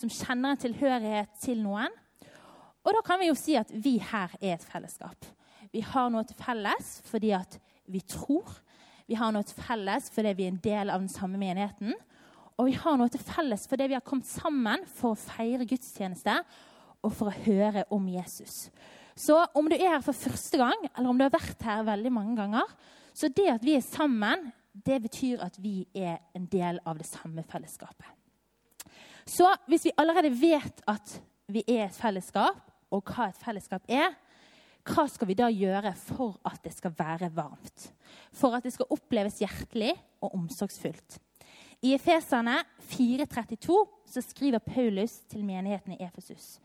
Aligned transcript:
som 0.00 0.12
kjenner 0.12 0.54
en 0.54 0.62
tilhørighet 0.62 1.34
til 1.42 1.60
noen. 1.62 1.92
Og 2.80 2.96
da 2.96 3.02
kan 3.04 3.20
vi 3.20 3.28
jo 3.28 3.36
si 3.36 3.56
at 3.60 3.70
vi 3.70 3.98
her 4.00 4.32
er 4.40 4.56
et 4.56 4.64
fellesskap. 4.64 5.28
Vi 5.70 5.82
har 5.86 6.08
noe 6.10 6.24
til 6.26 6.38
felles 6.40 6.94
fordi 7.06 7.34
at 7.36 7.58
vi 7.90 8.00
tror. 8.08 8.48
Vi 9.10 9.18
har 9.18 9.34
noe 9.34 9.46
til 9.46 9.58
felles 9.60 10.08
fordi 10.14 10.32
vi 10.38 10.46
er 10.46 10.54
en 10.54 10.62
del 10.64 10.92
av 10.92 11.02
den 11.02 11.12
samme 11.12 11.38
menigheten. 11.40 11.92
Og 12.60 12.68
vi 12.68 12.76
har 12.76 12.96
noe 13.00 13.12
til 13.12 13.22
felles 13.24 13.66
fordi 13.68 13.90
vi 13.90 13.98
har 13.98 14.06
kommet 14.06 14.28
sammen 14.28 14.86
for 14.88 15.14
å 15.14 15.20
feire 15.20 15.68
gudstjeneste 15.68 16.40
og 17.00 17.12
for 17.16 17.30
å 17.30 17.42
høre 17.46 17.86
om 17.94 18.08
Jesus. 18.10 18.68
Så 19.16 19.36
om 19.56 19.68
du 19.68 19.76
er 19.76 19.96
her 19.96 20.04
for 20.04 20.16
første 20.16 20.60
gang, 20.60 20.86
eller 20.94 21.10
om 21.10 21.18
du 21.18 21.26
har 21.26 21.34
vært 21.34 21.64
her 21.66 21.84
veldig 21.84 22.12
mange 22.12 22.36
ganger, 22.38 22.72
så 23.12 23.28
det 23.28 23.48
at 23.52 23.64
vi 23.64 23.74
er 23.76 23.84
sammen, 23.84 24.48
det 24.72 25.00
betyr 25.02 25.42
at 25.44 25.58
vi 25.60 25.82
er 25.96 26.20
en 26.36 26.46
del 26.48 26.78
av 26.88 27.00
det 27.00 27.08
samme 27.08 27.44
fellesskapet. 27.50 28.19
Så 29.30 29.46
hvis 29.70 29.86
vi 29.86 29.94
allerede 30.00 30.32
vet 30.34 30.82
at 30.90 31.14
vi 31.50 31.62
er 31.68 31.86
et 31.86 31.94
fellesskap, 31.96 32.66
og 32.90 33.06
hva 33.06 33.28
et 33.30 33.38
fellesskap 33.38 33.84
er, 33.86 34.14
hva 34.90 35.04
skal 35.10 35.28
vi 35.28 35.36
da 35.38 35.46
gjøre 35.52 35.92
for 35.94 36.38
at 36.48 36.62
det 36.64 36.72
skal 36.74 36.94
være 36.98 37.30
varmt? 37.36 37.90
For 38.34 38.56
at 38.56 38.64
det 38.66 38.72
skal 38.74 38.90
oppleves 38.90 39.38
hjertelig 39.42 39.92
og 40.24 40.34
omsorgsfullt? 40.34 41.20
I 41.86 41.94
Efeserne 41.94 42.58
4,32 42.90 43.76
så 44.10 44.22
skriver 44.24 44.60
Paulus 44.64 45.20
til 45.30 45.44
menigheten 45.46 45.94
i 45.94 46.02
Efesus. 46.04 46.58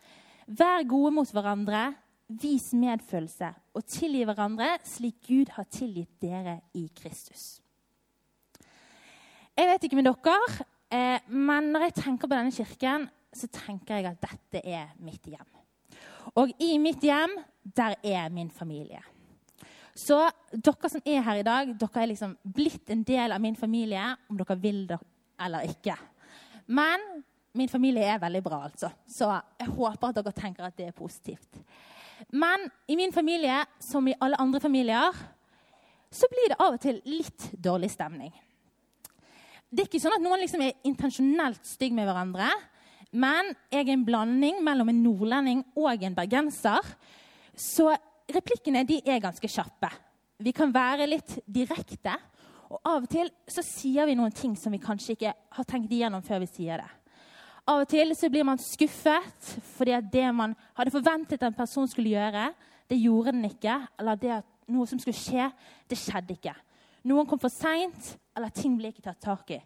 Vær 0.47 0.83
gode 0.89 1.13
mot 1.15 1.31
hverandre, 1.31 1.93
vis 2.27 2.71
medfølelse 2.73 3.51
og 3.77 3.85
tilgi 3.85 4.23
hverandre 4.25 4.71
slik 4.83 5.21
Gud 5.27 5.51
har 5.53 5.67
tilgitt 5.69 6.17
dere 6.23 6.59
i 6.73 6.87
Kristus. 6.97 7.59
Jeg 9.55 9.69
vet 9.69 9.85
ikke 9.85 10.01
med 10.01 10.09
dere, 10.09 10.65
eh, 10.91 11.19
men 11.27 11.71
når 11.73 11.87
jeg 11.87 11.97
tenker 12.01 12.27
på 12.27 12.35
denne 12.35 12.53
kirken, 12.55 13.09
så 13.35 13.49
tenker 13.51 13.99
jeg 13.99 14.09
at 14.11 14.21
dette 14.23 14.61
er 14.63 14.93
mitt 15.03 15.25
hjem. 15.27 15.47
Og 16.39 16.51
i 16.59 16.77
mitt 16.81 17.03
hjem, 17.03 17.35
der 17.75 17.95
er 18.03 18.29
min 18.33 18.49
familie. 18.49 19.01
Så 19.95 20.17
dere 20.51 20.89
som 20.91 21.03
er 21.07 21.23
her 21.23 21.39
i 21.39 21.45
dag, 21.47 21.71
dere 21.79 22.01
er 22.01 22.11
liksom 22.11 22.35
blitt 22.43 22.89
en 22.91 23.03
del 23.07 23.31
av 23.31 23.43
min 23.43 23.55
familie, 23.55 24.09
om 24.29 24.39
dere 24.39 24.57
vil 24.59 24.83
det 24.89 24.99
eller 25.39 25.67
ikke. 25.67 25.95
Men 26.67 27.01
min 27.55 27.71
familie 27.71 28.03
er 28.03 28.19
veldig 28.19 28.41
bra, 28.43 28.63
altså. 28.67 28.89
Så 29.07 29.29
jeg 29.59 29.71
håper 29.71 30.09
at 30.09 30.17
dere 30.19 30.35
tenker 30.35 30.67
at 30.67 30.75
det 30.77 30.89
er 30.89 30.95
positivt. 30.95 31.61
Men 32.35 32.67
i 32.87 32.95
min 32.95 33.13
familie, 33.13 33.61
som 33.79 34.07
i 34.07 34.15
alle 34.21 34.39
andre 34.41 34.59
familier, 34.59 35.15
så 36.11 36.27
blir 36.31 36.51
det 36.51 36.59
av 36.59 36.75
og 36.75 36.81
til 36.83 36.99
litt 37.07 37.49
dårlig 37.63 37.91
stemning. 37.91 38.31
Det 39.69 39.83
er 39.83 39.89
ikke 39.89 40.01
sånn 40.03 40.15
at 40.17 40.23
noen 40.23 40.41
liksom 40.43 40.63
er 40.63 40.75
intensjonelt 40.87 41.65
stygge 41.67 41.97
med 41.97 42.07
hverandre. 42.07 42.49
Men 43.15 43.53
jeg 43.71 43.85
er 43.85 43.93
en 43.93 44.05
blanding 44.07 44.59
mellom 44.63 44.91
en 44.91 45.01
nordlending 45.03 45.63
og 45.79 46.03
en 46.03 46.17
bergenser. 46.17 46.93
Så 47.55 47.89
replikkene 48.31 48.83
de 48.87 48.99
er 49.05 49.23
ganske 49.23 49.49
kjappe. 49.49 49.89
Vi 50.43 50.51
kan 50.55 50.73
være 50.75 51.07
litt 51.07 51.37
direkte. 51.47 52.15
Og 52.69 52.79
av 52.81 53.05
og 53.05 53.09
til 53.11 53.29
så 53.51 53.63
sier 53.63 54.07
vi 54.09 54.17
noen 54.17 54.33
ting 54.35 54.55
som 54.59 54.73
vi 54.73 54.81
kanskje 54.83 55.15
ikke 55.15 55.33
har 55.57 55.67
tenkt 55.69 55.93
igjennom 55.93 56.23
før 56.25 56.41
vi 56.43 56.51
sier 56.51 56.81
det. 56.81 56.91
Av 57.65 57.81
og 57.81 57.89
til 57.89 58.11
så 58.17 58.29
blir 58.29 58.45
man 58.45 58.61
skuffet 58.61 59.53
fordi 59.77 59.95
at 59.95 60.09
det 60.13 60.27
man 60.35 60.53
hadde 60.77 60.93
forventet 60.93 61.41
en 61.45 61.55
person 61.55 61.87
skulle 61.89 62.13
gjøre, 62.13 62.51
det 62.89 62.99
gjorde 63.01 63.33
den 63.33 63.47
ikke. 63.49 63.79
Eller 63.99 64.19
det 64.21 64.33
at 64.41 64.49
noe 64.69 64.85
som 64.89 65.01
skulle 65.01 65.17
skje, 65.17 65.47
det 65.89 65.97
skjedde 65.97 66.35
ikke. 66.35 66.53
Noen 67.05 67.27
kom 67.29 67.39
for 67.41 67.53
seint, 67.53 68.15
eller 68.35 68.53
ting 68.53 68.75
ble 68.79 68.89
ikke 68.91 69.05
tatt 69.05 69.21
tak 69.23 69.51
i. 69.53 69.59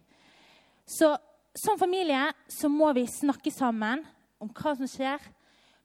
Så 0.83 1.13
som 1.55 1.79
familie 1.79 2.29
så 2.51 2.69
må 2.71 2.91
vi 2.93 3.05
snakke 3.09 3.51
sammen 3.51 4.03
om 4.39 4.51
hva 4.53 4.75
som 4.77 4.89
skjer. 4.89 5.21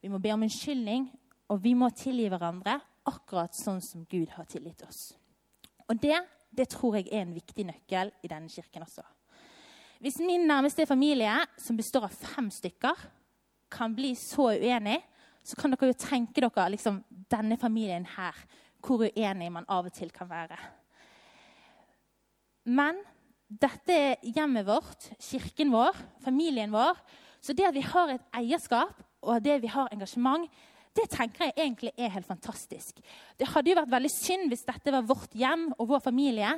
Vi 0.03 0.11
må 0.13 0.21
be 0.23 0.33
om 0.35 0.45
unnskyldning, 0.45 1.07
og 1.49 1.63
vi 1.65 1.75
må 1.79 1.91
tilgi 1.97 2.29
hverandre 2.33 2.79
akkurat 3.09 3.55
sånn 3.57 3.81
som 3.85 4.05
Gud 4.11 4.33
har 4.37 4.49
tilgitt 4.49 4.85
oss. 4.87 5.13
Og 5.89 5.99
det, 6.01 6.17
det 6.51 6.69
tror 6.73 6.99
jeg 6.99 7.11
er 7.11 7.25
en 7.25 7.35
viktig 7.37 7.67
nøkkel 7.69 8.13
i 8.25 8.31
denne 8.31 8.51
kirken 8.53 8.87
også. 8.87 9.05
Hvis 10.05 10.19
min 10.21 10.47
nærmeste 10.49 10.87
familie, 10.89 11.33
som 11.61 11.77
består 11.77 12.09
av 12.09 12.17
fem 12.35 12.51
stykker, 12.53 13.05
kan 13.73 13.95
bli 13.97 14.13
så 14.19 14.51
uenig, 14.53 14.99
så 15.45 15.57
kan 15.59 15.73
dere 15.73 15.91
jo 15.93 15.99
tenke 16.01 16.43
dere 16.45 16.71
liksom, 16.73 17.03
denne 17.31 17.57
familien 17.61 18.07
her, 18.17 18.37
hvor 18.85 19.05
uenig 19.05 19.51
man 19.53 19.69
av 19.69 19.89
og 19.89 19.97
til 19.97 20.13
kan 20.13 20.29
være. 20.29 20.59
Men 22.65 23.01
dette 23.49 23.95
er 23.95 24.31
hjemmet 24.35 24.67
vårt, 24.67 25.11
kirken 25.23 25.73
vår, 25.75 25.97
familien 26.25 26.73
vår. 26.73 26.99
Så 27.45 27.53
det 27.53 27.67
at 27.69 27.77
vi 27.77 27.85
har 27.85 28.15
et 28.15 28.31
eierskap 28.41 29.03
og 29.25 29.43
det 29.45 29.59
vi 29.63 29.73
har 29.73 29.93
engasjement, 29.93 30.49
det 30.95 31.09
tenker 31.11 31.49
jeg 31.49 31.57
egentlig 31.59 31.91
er 31.99 32.13
helt 32.15 32.29
fantastisk. 32.29 33.01
Det 33.37 33.49
hadde 33.51 33.73
jo 33.73 33.79
vært 33.81 33.93
veldig 33.93 34.13
synd 34.15 34.53
hvis 34.53 34.65
dette 34.67 34.93
var 34.95 35.07
vårt 35.09 35.33
hjem 35.35 35.73
og 35.75 35.89
vår 35.91 36.05
familie, 36.05 36.53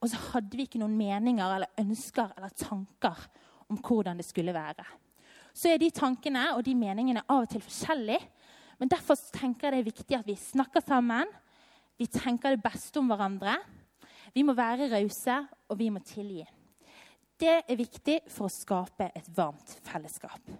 og 0.00 0.10
så 0.10 0.18
hadde 0.32 0.58
vi 0.58 0.66
ikke 0.66 0.80
noen 0.80 0.96
meninger 0.98 1.44
eller 1.58 1.82
ønsker 1.82 2.32
eller 2.36 2.54
tanker 2.58 3.20
om 3.70 3.78
hvordan 3.78 4.18
det 4.18 4.26
skulle 4.26 4.54
være. 4.56 4.86
Så 5.52 5.68
er 5.68 5.78
de 5.78 5.92
tankene 5.94 6.48
og 6.56 6.64
de 6.64 6.74
meningene 6.74 7.22
av 7.28 7.44
og 7.44 7.52
til 7.52 7.62
forskjellige. 7.62 8.24
Men 8.80 8.90
derfor 8.90 9.20
tenker 9.36 9.68
jeg 9.68 9.74
det 9.74 9.82
er 9.82 9.90
viktig 9.92 10.16
at 10.16 10.26
vi 10.26 10.38
snakker 10.40 10.82
sammen. 10.82 11.28
Vi 12.00 12.08
tenker 12.10 12.56
det 12.56 12.64
beste 12.64 12.98
om 12.98 13.12
hverandre. 13.12 13.58
Vi 14.32 14.44
må 14.46 14.54
være 14.56 14.90
rause, 14.92 15.38
og 15.68 15.78
vi 15.78 15.90
må 15.92 16.00
tilgi. 16.04 16.44
Det 17.40 17.62
er 17.66 17.78
viktig 17.78 18.20
for 18.30 18.48
å 18.48 18.52
skape 18.52 19.10
et 19.16 19.28
varmt 19.36 19.74
fellesskap. 19.84 20.52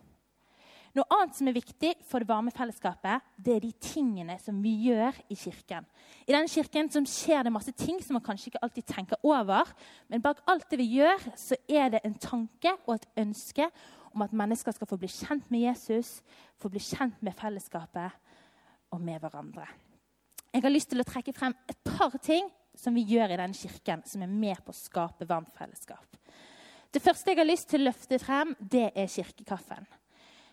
Noe 0.93 1.09
annet 1.15 1.39
som 1.39 1.49
er 1.49 1.57
viktig 1.57 1.95
for 2.05 2.21
det 2.21 2.29
varme 2.29 2.53
fellesskapet, 2.53 3.25
det 3.41 3.55
er 3.55 3.63
de 3.65 3.71
tingene 3.81 4.35
som 4.43 4.59
vi 4.61 4.75
gjør 4.91 5.17
i 5.33 5.37
kirken. 5.41 5.87
I 6.29 6.35
denne 6.35 6.53
kirken 6.53 6.91
skjer 7.09 7.47
det 7.47 7.53
masse 7.55 7.73
ting 7.73 8.03
som 8.05 8.19
man 8.19 8.25
kanskje 8.27 8.51
ikke 8.51 8.61
alltid 8.67 8.89
tenker 8.91 9.25
over. 9.25 9.71
Men 10.13 10.21
bak 10.25 10.43
alt 10.53 10.69
det 10.69 10.83
vi 10.83 10.91
gjør, 10.99 11.25
så 11.41 11.57
er 11.65 11.95
det 11.95 12.03
en 12.05 12.19
tanke 12.21 12.75
og 12.85 12.99
et 12.99 13.09
ønske 13.25 13.71
om 14.13 14.27
at 14.27 14.37
mennesker 14.37 14.77
skal 14.77 14.91
få 14.91 14.99
bli 15.01 15.09
kjent 15.09 15.49
med 15.49 15.65
Jesus, 15.65 16.19
få 16.61 16.69
bli 16.69 16.83
kjent 16.85 17.25
med 17.25 17.41
fellesskapet 17.41 18.13
og 18.93 19.01
med 19.01 19.23
hverandre. 19.23 19.65
Jeg 20.53 20.61
har 20.61 20.75
lyst 20.75 20.93
til 20.93 21.01
å 21.01 21.09
trekke 21.09 21.33
frem 21.33 21.57
et 21.73 21.79
par 21.89 22.13
ting 22.21 22.53
som 22.79 22.95
vi 22.95 23.05
gjør 23.07 23.33
i 23.33 23.39
denne 23.41 23.57
kirken, 23.57 24.03
som 24.07 24.23
er 24.25 24.31
med 24.31 24.61
på 24.65 24.73
å 24.73 24.77
skape 24.77 25.29
varmt 25.29 25.53
fellesskap. 25.57 26.19
Det 26.93 27.01
første 27.03 27.33
jeg 27.33 27.41
har 27.41 27.49
lyst 27.49 27.71
til 27.71 27.83
å 27.83 27.89
løfte 27.89 28.19
frem, 28.21 28.55
det 28.59 28.91
er 28.93 29.11
kirkekaffen. 29.11 29.87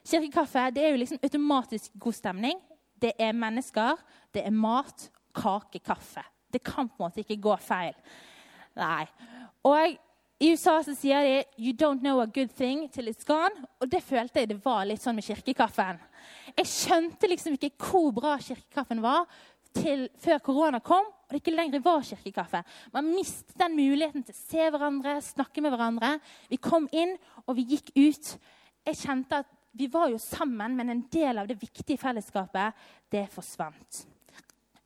Kirkekaffe 0.07 0.69
det 0.75 0.85
er 0.85 0.93
jo 0.93 1.01
liksom 1.01 1.23
automatisk 1.23 1.95
god 1.99 2.15
stemning. 2.15 2.59
Det 2.99 3.13
er 3.19 3.35
mennesker, 3.35 3.99
det 4.35 4.45
er 4.47 4.55
mat, 4.55 5.09
kake, 5.35 5.81
kaffe. 5.83 6.23
Det 6.51 6.63
kan 6.63 6.87
på 6.87 6.99
en 6.99 7.09
måte 7.09 7.23
ikke 7.23 7.39
gå 7.43 7.55
feil. 7.61 7.97
Nei. 8.79 9.05
Og 9.67 9.97
i 10.39 10.53
USA 10.53 10.77
så 10.83 10.95
sier 10.95 11.21
de 11.21 11.43
'you 11.57 11.73
don't 11.73 11.99
know 11.99 12.21
a 12.21 12.25
good 12.25 12.51
thing 12.55 12.87
till 12.89 13.07
it's 13.07 13.25
gone'. 13.25 13.65
Og 13.81 13.91
det 13.91 14.03
følte 14.03 14.39
jeg 14.39 14.49
det 14.49 14.65
var 14.65 14.85
litt 14.85 15.01
sånn 15.01 15.15
med 15.15 15.23
kirkekaffen. 15.23 15.99
Jeg 16.57 16.65
skjønte 16.65 17.27
liksom 17.27 17.53
ikke 17.53 17.75
hvor 17.77 18.11
bra 18.11 18.37
kirkekaffen 18.37 19.01
var 19.01 19.25
til 19.75 20.07
før 20.19 20.39
korona 20.43 20.79
kom 20.83 21.07
og 21.29 21.35
det 21.35 21.43
ikke 21.43 21.53
lenger 21.53 21.81
var 21.85 22.01
kirkekaffe. 22.01 22.63
Man 22.89 23.11
mistet 23.13 23.53
den 23.61 23.75
muligheten 23.77 24.23
til 24.25 24.33
å 24.33 24.39
se 24.39 24.63
hverandre, 24.73 25.19
snakke 25.21 25.61
med 25.61 25.75
hverandre. 25.75 26.15
Vi 26.49 26.57
kom 26.57 26.87
inn, 26.89 27.11
og 27.45 27.53
vi 27.59 27.67
gikk 27.69 27.91
ut. 27.93 28.31
Jeg 28.89 28.97
kjente 28.97 29.43
at 29.43 29.51
vi 29.77 29.85
var 29.93 30.09
jo 30.09 30.17
sammen, 30.17 30.73
men 30.73 30.89
en 30.89 31.03
del 31.13 31.37
av 31.37 31.45
det 31.45 31.59
viktige 31.61 32.01
fellesskapet 32.01 32.81
det 33.13 33.27
forsvant. 33.29 34.07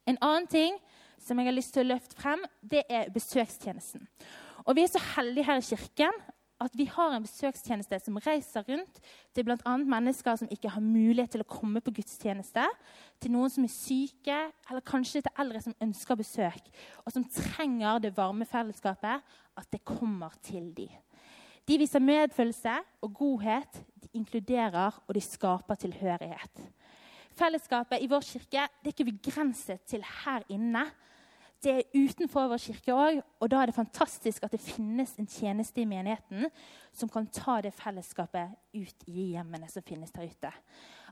En 0.04 0.20
annen 0.20 0.50
ting 0.52 0.76
som 1.24 1.40
jeg 1.40 1.48
har 1.48 1.56
lyst 1.56 1.72
til 1.78 1.86
å 1.86 1.94
løfte 1.94 2.20
frem, 2.20 2.44
det 2.60 2.84
er 2.92 3.08
besøkstjenesten. 3.16 4.04
Og 4.68 4.76
Vi 4.76 4.84
er 4.84 4.92
så 4.92 5.00
heldige 5.16 5.48
her 5.48 5.64
i 5.64 5.70
kirken 5.70 6.24
at 6.64 6.76
vi 6.78 6.86
har 6.90 7.14
en 7.14 7.26
besøkstjeneste 7.26 8.00
som 8.02 8.20
reiser 8.24 8.66
rundt 8.68 9.00
til 9.36 9.46
bl.a. 9.48 9.76
mennesker 9.78 10.38
som 10.40 10.52
ikke 10.52 10.72
har 10.74 10.84
mulighet 10.84 11.36
til 11.36 11.44
å 11.44 11.50
komme 11.50 11.82
på 11.84 11.94
gudstjeneste, 12.00 12.66
til 13.22 13.34
noen 13.36 13.52
som 13.52 13.66
er 13.68 13.74
syke, 13.74 14.40
eller 14.70 14.86
kanskje 14.88 15.24
til 15.24 15.44
eldre 15.44 15.64
som 15.64 15.78
ønsker 15.84 16.20
besøk, 16.20 16.70
og 17.06 17.16
som 17.16 17.28
trenger 17.28 18.04
det 18.04 18.16
varme 18.18 18.48
fellesskapet, 18.50 19.24
at 19.54 19.68
det 19.74 19.84
kommer 19.86 20.34
til 20.44 20.72
dem. 20.78 20.94
De 21.68 21.78
viser 21.80 22.04
medfølelse 22.04 22.76
og 23.06 23.14
godhet. 23.16 23.78
De 24.04 24.10
inkluderer, 24.20 24.98
og 25.08 25.16
de 25.16 25.22
skaper 25.24 25.80
tilhørighet. 25.80 26.64
Fellesskapet 27.34 28.04
i 28.04 28.10
vår 28.12 28.26
kirke 28.28 28.68
det 28.84 28.92
er 28.92 28.94
ikke 28.94 29.08
begrenset 29.10 29.86
til 29.90 30.04
her 30.04 30.44
inne. 30.52 30.84
Det 31.64 31.72
er 31.72 31.96
utenfor 31.96 32.50
vår 32.52 32.60
kirke 32.60 32.92
òg, 32.92 33.22
og 33.40 33.50
da 33.52 33.62
er 33.62 33.70
det 33.70 33.78
fantastisk 33.78 34.44
at 34.44 34.52
det 34.52 34.60
finnes 34.60 35.14
en 35.16 35.30
tjeneste 35.32 35.80
i 35.80 35.88
menigheten 35.88 36.50
som 36.92 37.12
kan 37.12 37.30
ta 37.32 37.62
det 37.64 37.72
fellesskapet 37.78 38.52
ut 38.76 39.06
i 39.08 39.30
hjemmene 39.32 39.70
som 39.72 39.86
finnes 39.86 40.12
der 40.12 40.28
ute. 40.28 40.52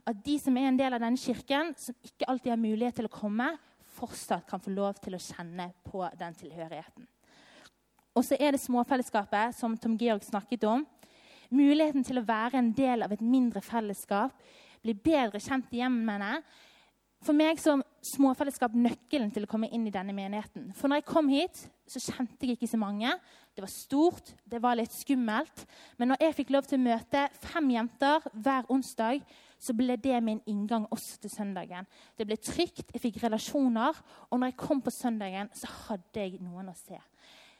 At 0.04 0.18
de 0.26 0.34
som 0.42 0.56
er 0.58 0.68
en 0.68 0.76
del 0.76 0.92
av 0.92 1.00
denne 1.00 1.20
kirken, 1.20 1.72
som 1.78 1.96
ikke 2.04 2.28
alltid 2.28 2.52
har 2.52 2.60
mulighet 2.60 3.00
til 3.00 3.08
å 3.08 3.12
komme, 3.12 3.48
fortsatt 3.96 4.44
kan 4.50 4.60
få 4.60 4.74
lov 4.74 5.00
til 5.00 5.16
å 5.16 5.22
kjenne 5.22 5.70
på 5.88 6.04
den 6.20 6.36
tilhørigheten. 6.36 7.06
Og 8.12 8.26
så 8.26 8.36
er 8.36 8.52
det 8.52 8.60
småfellesskapet, 8.60 9.56
som 9.56 9.76
Tom 9.80 9.96
Georg 10.00 10.24
snakket 10.26 10.66
om. 10.68 10.84
Muligheten 11.52 12.04
til 12.04 12.20
å 12.20 12.26
være 12.28 12.60
en 12.60 12.72
del 12.76 13.04
av 13.06 13.14
et 13.14 13.24
mindre 13.24 13.62
fellesskap, 13.64 14.36
bli 14.84 14.92
bedre 14.92 15.40
kjent 15.40 15.72
i 15.72 15.80
hjemmene. 15.80 16.42
For 17.22 17.36
meg 17.36 17.60
som 17.62 17.81
småfellesskap 18.02 18.74
nøkkelen 18.74 19.30
til 19.34 19.46
å 19.46 19.50
komme 19.50 19.68
inn 19.70 19.86
i 19.86 19.92
denne 19.94 20.14
menigheten. 20.16 20.70
For 20.74 20.90
når 20.90 21.00
jeg 21.00 21.08
kom 21.08 21.30
hit, 21.30 21.60
så 21.86 22.00
kjente 22.02 22.48
jeg 22.48 22.56
ikke 22.56 22.70
så 22.70 22.80
mange. 22.80 23.12
Det 23.54 23.62
var 23.62 23.70
stort, 23.70 24.32
det 24.48 24.60
var 24.62 24.78
litt 24.78 24.94
skummelt. 24.94 25.64
Men 26.00 26.12
når 26.12 26.24
jeg 26.24 26.36
fikk 26.40 26.52
lov 26.54 26.66
til 26.66 26.80
å 26.80 26.84
møte 26.86 27.24
fem 27.44 27.70
jenter 27.74 28.26
hver 28.32 28.66
onsdag, 28.72 29.22
så 29.62 29.76
ble 29.78 29.94
det 30.02 30.18
min 30.24 30.42
inngang 30.50 30.88
også 30.90 31.22
til 31.22 31.30
søndagen. 31.30 31.86
Det 32.18 32.26
ble 32.26 32.38
trygt, 32.42 32.88
jeg 32.90 33.04
fikk 33.04 33.22
relasjoner, 33.22 34.02
og 34.30 34.40
når 34.40 34.50
jeg 34.50 34.60
kom 34.64 34.82
på 34.82 34.94
søndagen, 34.94 35.52
så 35.54 35.70
hadde 35.86 36.26
jeg 36.26 36.42
noen 36.42 36.72
å 36.72 36.78
se. 36.78 36.98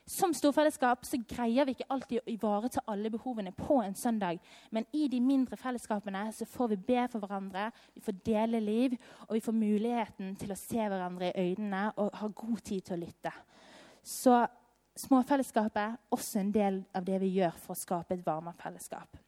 Som 0.07 0.33
storfellesskap 0.35 1.05
så 1.07 1.21
greier 1.31 1.67
vi 1.67 1.77
ikke 1.77 1.87
alltid 1.95 2.19
å 2.19 2.31
ivareta 2.33 2.83
alle 2.91 3.11
behovene 3.13 3.53
på 3.55 3.79
en 3.85 3.95
søndag. 3.95 4.41
Men 4.75 4.87
i 4.93 5.07
de 5.09 5.21
mindre 5.23 5.57
fellesskapene 5.57 6.25
så 6.35 6.47
får 6.51 6.73
vi 6.73 6.79
be 6.89 7.05
for 7.13 7.23
hverandre, 7.23 7.69
vi 7.95 8.03
får 8.03 8.19
dele 8.27 8.61
liv, 8.61 8.97
og 9.29 9.37
vi 9.37 9.45
får 9.45 9.57
muligheten 9.61 10.35
til 10.41 10.51
å 10.51 10.59
se 10.59 10.81
hverandre 10.83 11.31
i 11.31 11.47
øynene 11.47 11.85
og 12.03 12.11
ha 12.19 12.31
god 12.43 12.65
tid 12.67 12.83
til 12.89 12.99
å 12.99 13.03
lytte. 13.05 13.35
Så 14.03 14.41
småfellesskapet 14.99 15.83
er 15.85 15.99
også 16.11 16.43
en 16.43 16.53
del 16.53 16.83
av 16.99 17.07
det 17.07 17.23
vi 17.23 17.37
gjør 17.39 17.55
for 17.63 17.77
å 17.77 17.83
skape 17.85 18.19
et 18.19 18.27
varmere 18.27 18.59
fellesskap. 18.59 19.23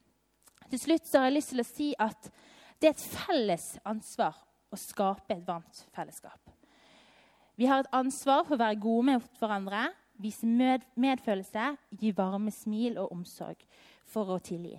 Til 0.70 0.80
slutt 0.80 1.06
så 1.06 1.20
har 1.20 1.30
jeg 1.30 1.38
lyst 1.38 1.54
til 1.54 1.62
å 1.62 1.70
si 1.70 1.92
at 2.02 2.30
det 2.82 2.90
er 2.90 2.96
et 2.96 3.08
felles 3.14 3.68
ansvar 3.86 4.42
å 4.74 4.78
skape 4.80 5.36
et 5.36 5.46
varmt 5.46 5.84
fellesskap. 5.94 6.40
Vi 7.54 7.68
har 7.70 7.84
et 7.84 7.94
ansvar 7.94 8.42
for 8.42 8.56
å 8.56 8.64
være 8.64 8.80
gode 8.82 9.06
med 9.06 9.28
hverandre, 9.38 9.86
vise 10.20 10.46
medfølelse, 10.46 11.74
gi 11.90 12.12
varme 12.16 12.52
smil 12.54 12.98
og 13.02 13.12
omsorg 13.12 13.64
for 14.06 14.34
å 14.34 14.38
tilgi. 14.42 14.76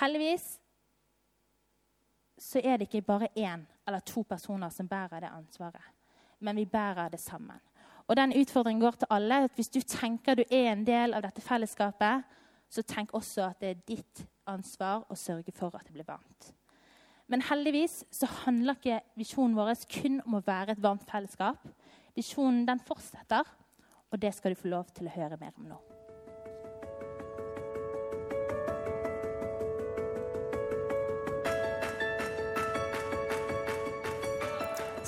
Heldigvis 0.00 0.46
så 2.38 2.62
er 2.62 2.78
det 2.78 2.88
ikke 2.88 3.06
bare 3.06 3.32
én 3.36 3.64
eller 3.86 4.04
to 4.06 4.22
personer 4.22 4.70
som 4.70 4.88
bærer 4.88 5.24
det 5.24 5.32
ansvaret, 5.32 5.94
men 6.40 6.56
vi 6.56 6.64
bærer 6.64 7.08
det 7.10 7.20
sammen. 7.20 7.58
Og 8.08 8.16
den 8.16 8.32
utfordringen 8.40 8.80
går 8.80 8.90
til 8.90 9.10
alle. 9.10 9.44
at 9.44 9.54
Hvis 9.54 9.68
du 9.68 9.80
tenker 9.80 10.34
du 10.34 10.42
er 10.50 10.72
en 10.72 10.86
del 10.86 11.14
av 11.14 11.22
dette 11.22 11.40
fellesskapet, 11.40 12.22
så 12.70 12.82
tenk 12.82 13.12
også 13.14 13.50
at 13.50 13.60
det 13.60 13.68
er 13.68 13.82
ditt 13.88 14.24
ansvar 14.46 15.04
å 15.10 15.16
sørge 15.16 15.52
for 15.52 15.76
at 15.76 15.84
det 15.86 15.92
blir 15.92 16.08
varmt. 16.08 16.52
Men 17.28 17.42
heldigvis 17.44 18.04
så 18.10 18.26
handler 18.46 18.78
ikke 18.78 19.00
visjonen 19.20 19.56
vår 19.56 19.74
kun 19.92 20.20
om 20.24 20.38
å 20.38 20.44
være 20.46 20.72
et 20.72 20.82
varmt 20.82 21.04
fellesskap. 21.10 21.66
Visjonen 22.16 22.64
den 22.66 22.80
fortsetter, 22.80 23.44
og 24.12 24.22
det 24.22 24.34
skal 24.34 24.54
du 24.54 24.60
få 24.60 24.72
lov 24.72 24.90
til 24.96 25.08
å 25.08 25.14
høre 25.14 25.40
mer 25.40 25.56
om 25.56 25.70
nå. 25.72 25.78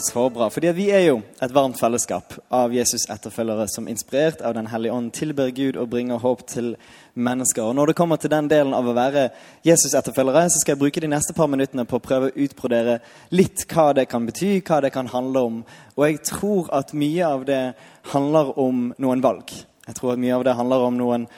Så 0.03 0.31
bra. 0.31 0.49
Fordi 0.51 0.73
Vi 0.73 0.91
er 0.91 1.01
jo 1.01 1.21
et 1.43 1.53
varmt 1.55 1.77
fellesskap 1.77 2.35
av 2.51 2.73
Jesus' 2.73 3.05
etterfølgere 3.11 3.67
som 3.69 3.89
inspirert 3.89 4.41
av 4.41 4.55
Den 4.55 4.67
hellige 4.67 4.93
ånd 4.93 5.13
tilber 5.13 5.51
Gud 5.51 5.77
og 5.77 5.91
bringer 5.91 6.19
håp 6.19 6.47
til 6.47 6.77
mennesker. 7.15 7.63
Og 7.63 7.75
Når 7.75 7.87
det 7.87 7.97
kommer 7.97 8.17
til 8.17 8.31
den 8.31 8.49
delen 8.49 8.75
av 8.75 8.87
å 8.87 8.95
være 8.95 9.29
Jesus' 9.65 9.99
etterfølgere, 9.99 10.49
så 10.49 10.61
skal 10.61 10.73
jeg 10.73 10.79
bruke 10.79 11.01
de 11.01 11.07
neste 11.07 11.35
par 11.35 11.47
minuttene 11.47 11.85
på 11.85 11.97
å 11.97 12.03
prøve 12.03 12.31
å 12.31 12.37
utbrodere 12.37 13.01
litt 13.31 13.67
hva 13.69 13.93
det 13.93 14.09
kan 14.09 14.27
bety, 14.27 14.63
hva 14.63 14.81
det 14.81 14.93
kan 14.93 15.07
handle 15.07 15.41
om. 15.41 15.65
Og 15.97 16.07
jeg 16.07 16.23
tror 16.23 16.73
at 16.73 16.95
mye 16.95 17.27
av 17.27 17.45
det 17.45 17.75
handler 18.03 18.59
om 18.59 18.95
noen 18.99 19.23
valg. 19.23 19.53
Jeg 19.87 19.95
tror 19.95 20.13
at 20.13 20.19
mye 20.19 20.35
av 20.35 20.45
det 20.45 20.57
handler 20.57 20.87
om 20.87 20.97
noen 20.97 21.29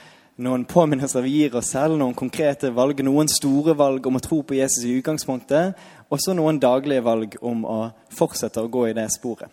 noen 0.41 0.65
påminnelser 0.65 1.23
vi 1.23 1.31
gir 1.43 1.57
oss 1.59 1.75
selv, 1.75 1.99
noen 2.01 2.15
konkrete 2.17 2.71
valg, 2.73 3.03
noen 3.05 3.29
store 3.29 3.75
valg 3.77 4.07
om 4.09 4.17
å 4.17 4.23
tro 4.25 4.41
på 4.43 4.57
Jesus 4.57 4.87
i 4.89 4.95
utgangspunktet, 4.97 5.77
og 6.13 6.21
så 6.21 6.35
noen 6.37 6.61
daglige 6.61 7.05
valg 7.05 7.39
om 7.41 7.65
å 7.65 7.79
fortsette 8.13 8.61
å 8.61 8.69
gå 8.69 8.91
i 8.91 8.97
det 8.97 9.09
sporet. 9.15 9.49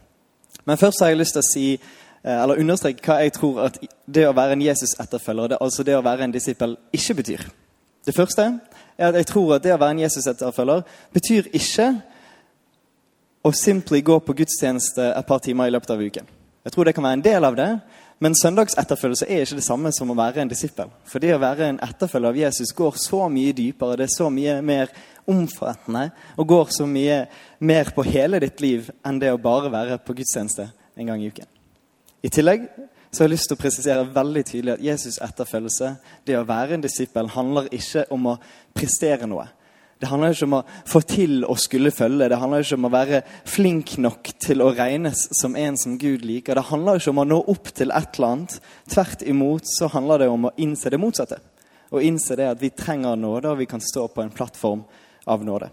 Men 0.68 0.78
først 0.78 1.00
har 1.02 1.14
jeg 1.14 1.22
lyst 1.22 1.38
til 1.38 1.44
å 1.44 1.48
si, 1.48 1.66
eh, 2.24 2.42
eller 2.44 2.60
understreke 2.60 3.06
hva 3.06 3.22
jeg 3.24 3.34
tror 3.34 3.62
at 3.66 3.80
det 4.06 4.28
å 4.28 4.36
være 4.36 4.58
en 4.58 4.66
Jesus-etterfølger, 4.68 5.58
altså 5.62 5.84
det 5.84 5.96
å 5.96 6.04
være 6.04 6.24
en 6.24 6.36
disippel, 6.36 6.76
ikke 6.94 7.16
betyr. 7.22 7.46
Det 8.06 8.16
første 8.16 8.60
er 8.98 9.08
at 9.08 9.16
jeg 9.16 9.26
tror 9.26 9.56
at 9.56 9.64
det 9.64 9.74
å 9.74 9.80
være 9.80 9.96
en 9.96 10.04
Jesus-etterfølger 10.04 10.84
betyr 11.14 11.48
ikke 11.54 12.02
å 13.44 13.52
simply 13.56 14.02
gå 14.02 14.20
på 14.20 14.36
gudstjeneste 14.36 15.14
et 15.16 15.28
par 15.28 15.40
timer 15.40 15.68
i 15.68 15.72
løpet 15.72 15.90
av 15.96 16.02
uken. 16.02 16.28
Jeg 16.66 16.74
tror 16.74 16.84
det 16.84 16.96
kan 16.96 17.04
være 17.04 17.14
en 17.14 17.24
del 17.24 17.46
av 17.46 17.56
det, 17.56 17.70
men 18.20 18.36
søndagsetterfølgelse 18.36 19.28
er 19.32 19.46
ikke 19.46 19.58
det 19.62 19.64
samme 19.64 19.92
som 19.96 20.10
å 20.12 20.18
være 20.18 20.44
en 20.44 20.52
disippel. 20.52 20.92
For 21.08 21.24
det 21.24 21.32
å 21.36 21.40
være 21.40 21.70
en 21.70 21.80
etterfølger 21.86 22.34
av 22.34 22.40
Jesus 22.42 22.74
går 22.76 22.98
så 23.00 23.22
mye 23.32 23.56
dypere, 23.56 23.96
det 23.96 24.10
er 24.10 24.16
så 24.18 24.28
mye 24.34 24.58
mer 24.66 24.92
omfattende 25.30 26.10
og 26.36 26.50
går 26.50 26.74
så 26.76 26.88
mye 26.90 27.22
mer 27.64 27.94
på 27.96 28.04
hele 28.08 28.42
ditt 28.44 28.60
liv 28.64 28.90
enn 29.08 29.22
det 29.22 29.32
å 29.32 29.40
bare 29.42 29.72
være 29.72 30.00
på 30.04 30.18
gudstjeneste 30.18 30.68
en 31.00 31.12
gang 31.12 31.24
i 31.24 31.30
uken. 31.32 31.48
I 32.20 32.32
tillegg 32.34 32.68
så 33.10 33.24
har 33.24 33.30
jeg 33.30 33.34
lyst 33.38 33.48
til 33.50 33.58
å 33.58 33.62
presisere 33.62 34.10
veldig 34.14 34.44
tydelig 34.46 34.74
at 34.76 34.84
Jesus' 34.84 35.22
etterfølgelse, 35.24 35.94
det 36.28 36.36
å 36.38 36.46
være 36.46 36.76
en 36.76 36.84
disippel, 36.84 37.32
handler 37.34 37.72
ikke 37.74 38.04
om 38.14 38.28
å 38.34 38.36
prestere 38.76 39.30
noe. 39.30 39.48
Det 40.00 40.08
handler 40.08 40.32
ikke 40.32 40.48
om 40.48 40.54
å 40.56 40.66
få 40.88 41.02
til 41.04 41.42
å 41.44 41.58
skulle 41.60 41.92
følge. 41.92 42.30
Det 42.32 42.40
handler 42.40 42.64
ikke 42.64 42.78
om 42.80 42.88
å 42.88 42.94
være 42.94 43.20
flink 43.44 43.98
nok 44.00 44.30
til 44.40 44.64
å 44.64 44.70
regnes 44.72 45.26
som 45.36 45.58
en 45.60 45.76
som 45.78 45.98
Gud 46.00 46.24
liker. 46.24 46.56
Det 46.56 46.70
handler 46.70 47.02
ikke 47.02 47.12
om 47.12 47.20
å 47.20 47.28
nå 47.28 47.40
opp 47.52 47.74
til 47.76 47.92
et 47.92 48.16
eller 48.16 48.30
annet. 48.30 48.56
Tvert 48.88 49.26
imot 49.28 49.68
så 49.68 49.92
handler 49.92 50.24
det 50.24 50.30
om 50.32 50.48
å 50.48 50.54
innse 50.56 50.94
det 50.94 51.02
motsatte. 51.04 51.42
Å 51.92 52.00
innse 52.06 52.38
det 52.40 52.48
at 52.48 52.64
vi 52.64 52.72
trenger 52.72 53.20
nåde, 53.20 53.52
og 53.52 53.60
vi 53.60 53.68
kan 53.68 53.84
stå 53.84 54.08
på 54.14 54.24
en 54.24 54.32
plattform 54.32 54.86
av 55.28 55.44
nåde. 55.44 55.68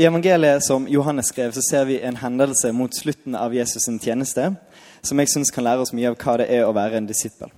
I 0.00 0.06
evangeliet 0.08 0.64
som 0.64 0.88
Johannes 0.88 1.28
skrev, 1.28 1.52
så 1.52 1.60
ser 1.66 1.84
vi 1.84 2.00
en 2.00 2.16
hendelse 2.16 2.72
mot 2.72 2.94
slutten 2.94 3.34
av 3.36 3.52
Jesus' 3.52 3.84
sin 3.84 3.98
tjeneste 4.00 4.54
som 5.02 5.20
jeg 5.20 5.28
syns 5.32 5.52
kan 5.52 5.66
lære 5.66 5.84
oss 5.84 5.92
mye 5.92 6.12
av 6.12 6.16
hva 6.20 6.38
det 6.40 6.46
er 6.54 6.64
å 6.64 6.72
være 6.76 7.00
en 7.00 7.08
disippel. 7.08 7.50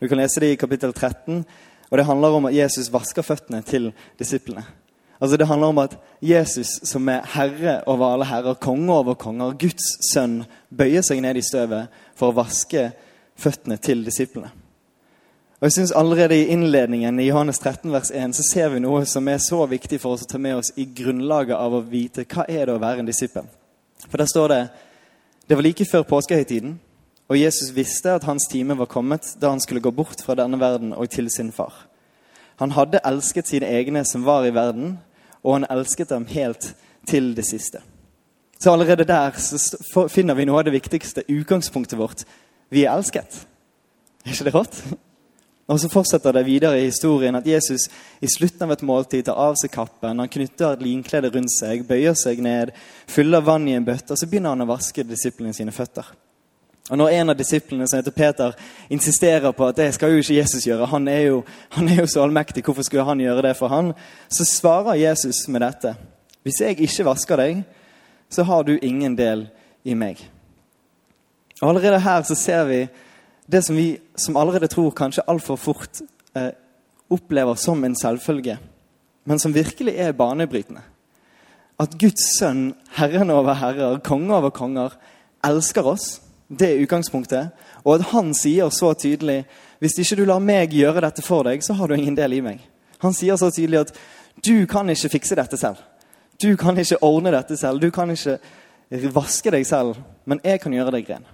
Du 0.00 0.08
kan 0.08 0.18
lese 0.18 0.40
det 0.42 0.54
i 0.54 0.58
kapittel 0.58 0.90
13 0.90 1.44
og 1.92 1.98
det 1.98 2.06
handler 2.08 2.38
om 2.38 2.46
at 2.48 2.54
Jesus 2.56 2.88
vasker 2.92 3.22
føttene 3.22 3.60
til 3.62 3.90
disiplene. 4.18 4.64
Altså 5.20 5.36
Det 5.36 5.46
handler 5.46 5.66
om 5.66 5.78
at 5.78 5.98
Jesus, 6.22 6.80
som 6.82 7.08
er 7.08 7.20
herre 7.34 7.84
over 7.86 8.06
alle 8.06 8.24
herrer, 8.24 8.54
konge 8.54 8.92
over 8.92 9.14
konger, 9.14 9.52
Guds 9.52 10.12
sønn, 10.12 10.44
bøyer 10.78 11.04
seg 11.04 11.20
ned 11.20 11.36
i 11.36 11.44
støvet 11.44 11.92
for 12.16 12.32
å 12.32 12.36
vaske 12.40 12.88
føttene 13.38 13.76
til 13.76 14.02
disiplene. 14.04 14.50
Og 15.60 15.68
jeg 15.68 15.72
synes 15.72 15.92
Allerede 15.92 16.40
i 16.40 16.48
innledningen 16.50 17.20
i 17.20 17.28
Johannes 17.28 17.58
13, 17.58 17.92
vers 17.92 18.10
1 18.10 18.34
så 18.34 18.42
ser 18.42 18.72
vi 18.72 18.80
noe 18.80 19.04
som 19.06 19.28
er 19.28 19.38
så 19.38 19.60
viktig 19.70 20.00
for 20.00 20.16
oss 20.16 20.24
å 20.24 20.30
ta 20.32 20.38
med 20.38 20.56
oss 20.56 20.72
i 20.76 20.88
grunnlaget 20.96 21.54
av 21.54 21.76
å 21.76 21.84
vite 21.86 22.24
hva 22.24 22.48
er 22.48 22.66
det 22.66 22.74
å 22.74 22.82
være 22.82 23.04
en 23.04 23.12
disippel. 23.12 23.44
For 24.08 24.18
Der 24.18 24.26
står 24.26 24.48
det 24.48 24.62
det 25.48 25.56
var 25.56 25.62
like 25.62 25.84
før 25.84 26.02
påskehøytiden. 26.02 26.80
Og 27.32 27.38
Jesus 27.40 27.70
visste 27.72 28.12
at 28.12 28.26
hans 28.28 28.44
time 28.50 28.76
var 28.76 28.90
kommet 28.92 29.30
da 29.40 29.48
han 29.54 29.60
skulle 29.60 29.80
gå 29.80 29.90
bort 29.96 30.20
fra 30.20 30.36
denne 30.36 30.58
verden 30.60 30.90
og 30.92 31.08
til 31.10 31.30
sin 31.32 31.48
far. 31.52 31.72
Han 32.60 32.74
hadde 32.76 33.00
elsket 33.08 33.48
sine 33.48 33.70
egne 33.72 34.02
som 34.04 34.26
var 34.26 34.44
i 34.44 34.52
verden, 34.52 34.98
og 35.40 35.54
han 35.56 35.64
elsket 35.72 36.10
dem 36.12 36.26
helt 36.28 36.74
til 37.08 37.30
det 37.32 37.46
siste. 37.48 37.80
Så 38.60 38.70
allerede 38.70 39.08
der 39.08 39.32
så 39.40 40.04
finner 40.12 40.36
vi 40.36 40.44
noe 40.44 40.60
av 40.60 40.66
det 40.68 40.74
viktigste 40.76 41.24
utgangspunktet 41.24 41.96
vårt. 41.98 42.26
Vi 42.68 42.84
er 42.84 42.92
elsket. 42.92 43.40
Er 44.26 44.36
ikke 44.36 44.46
det 44.50 44.54
rått? 44.54 44.82
Og 45.72 45.80
så 45.80 45.88
fortsetter 45.88 46.36
det 46.36 46.44
videre 46.44 46.82
i 46.82 46.90
historien 46.90 47.38
at 47.38 47.48
Jesus 47.48 47.88
i 48.20 48.28
slutten 48.28 48.66
av 48.66 48.74
et 48.74 48.84
måltid 48.84 49.24
tar 49.24 49.40
av 49.40 49.56
seg 49.56 49.72
kappen, 49.72 50.20
han 50.20 50.28
knytter 50.28 50.74
et 50.74 50.84
linklede 50.84 51.30
rundt 51.32 51.54
seg, 51.54 51.86
bøyer 51.88 52.18
seg 52.18 52.42
ned, 52.44 52.74
fyller 53.08 53.40
vann 53.46 53.64
i 53.70 53.78
en 53.78 53.86
bøtte, 53.88 54.12
og 54.12 54.20
så 54.20 54.28
begynner 54.28 54.52
han 54.52 54.66
å 54.66 54.68
vaske 54.68 55.06
disiplene 55.06 55.56
sine 55.56 55.72
føtter. 55.72 56.12
Og 56.90 56.98
Når 56.98 57.08
en 57.08 57.30
av 57.30 57.36
disiplene 57.38 57.86
som 57.88 58.00
heter 58.00 58.10
Peter, 58.10 58.54
insisterer 58.90 59.52
på 59.54 59.66
at 59.66 59.76
det 59.76 59.92
skal 59.94 60.10
jo 60.10 60.22
ikke 60.22 60.40
Jesus 60.40 60.66
gjøre, 60.66 60.86
han 60.90 61.08
er 61.08 61.20
jo, 61.20 61.44
han 61.76 61.88
er 61.88 62.02
jo 62.02 62.06
så 62.10 62.24
allmektig, 62.24 62.64
hvorfor 62.64 62.82
skulle 62.82 63.04
han 63.06 63.20
gjøre 63.22 63.42
det 63.46 63.56
for 63.56 63.70
han? 63.70 63.92
Så 64.28 64.44
svarer 64.44 64.98
Jesus 64.98 65.46
med 65.48 65.62
dette. 65.62 65.94
Hvis 66.42 66.60
jeg 66.60 66.80
ikke 66.80 67.06
vasker 67.06 67.38
deg, 67.38 67.62
så 68.30 68.42
har 68.42 68.66
du 68.66 68.78
ingen 68.82 69.14
del 69.16 69.46
i 69.84 69.94
meg. 69.94 70.18
Og 71.62 71.68
Allerede 71.68 72.00
her 72.02 72.22
så 72.26 72.34
ser 72.34 72.64
vi 72.66 72.80
det 73.52 73.62
som 73.64 73.76
vi 73.76 74.00
som 74.16 74.36
allerede 74.36 74.66
tror 74.66 74.90
kanskje 74.90 75.24
altfor 75.28 75.56
fort 75.56 76.00
eh, 76.34 76.50
opplever 77.10 77.54
som 77.54 77.84
en 77.84 77.96
selvfølge, 77.96 78.58
men 79.24 79.38
som 79.38 79.54
virkelig 79.54 79.94
er 79.96 80.12
banebrytende. 80.12 80.82
At 81.78 81.94
Guds 81.98 82.38
sønn, 82.38 82.74
Herren 82.96 83.30
over 83.30 83.54
herrer, 83.54 83.98
konge 83.98 84.34
over 84.34 84.50
konger, 84.50 84.96
elsker 85.44 85.86
oss. 85.86 86.20
Det 86.58 86.68
er 86.68 86.82
utgangspunktet. 86.84 87.52
Og 87.84 87.94
at 87.94 88.08
han 88.12 88.34
sier 88.36 88.68
så 88.74 88.92
tydelig 88.94 89.42
hvis 89.82 89.96
ikke 89.98 90.20
du 90.20 90.26
lar 90.28 90.42
meg 90.42 90.74
gjøre 90.76 91.02
dette 91.02 91.24
for 91.26 91.48
deg, 91.48 91.62
så 91.64 91.74
har 91.74 91.88
du 91.88 91.96
ingen 91.96 92.16
del 92.16 92.36
i 92.36 92.42
meg. 92.44 92.60
Han 93.02 93.14
sier 93.16 93.38
så 93.40 93.48
tydelig 93.50 93.80
at 93.80 93.96
du 94.44 94.66
kan 94.70 94.88
ikke 94.92 95.10
fikse 95.16 95.36
dette 95.38 95.58
selv. 95.58 95.80
Du 96.42 96.54
kan 96.56 96.78
ikke 96.78 97.00
ordne 97.02 97.32
dette 97.34 97.56
selv. 97.58 97.80
Du 97.82 97.90
kan 97.90 98.10
ikke 98.10 98.38
vaske 99.14 99.50
deg 99.50 99.66
selv, 99.66 99.96
men 100.24 100.40
jeg 100.44 100.60
kan 100.62 100.74
gjøre 100.74 100.94
deg 100.94 101.10
ren. 101.10 101.26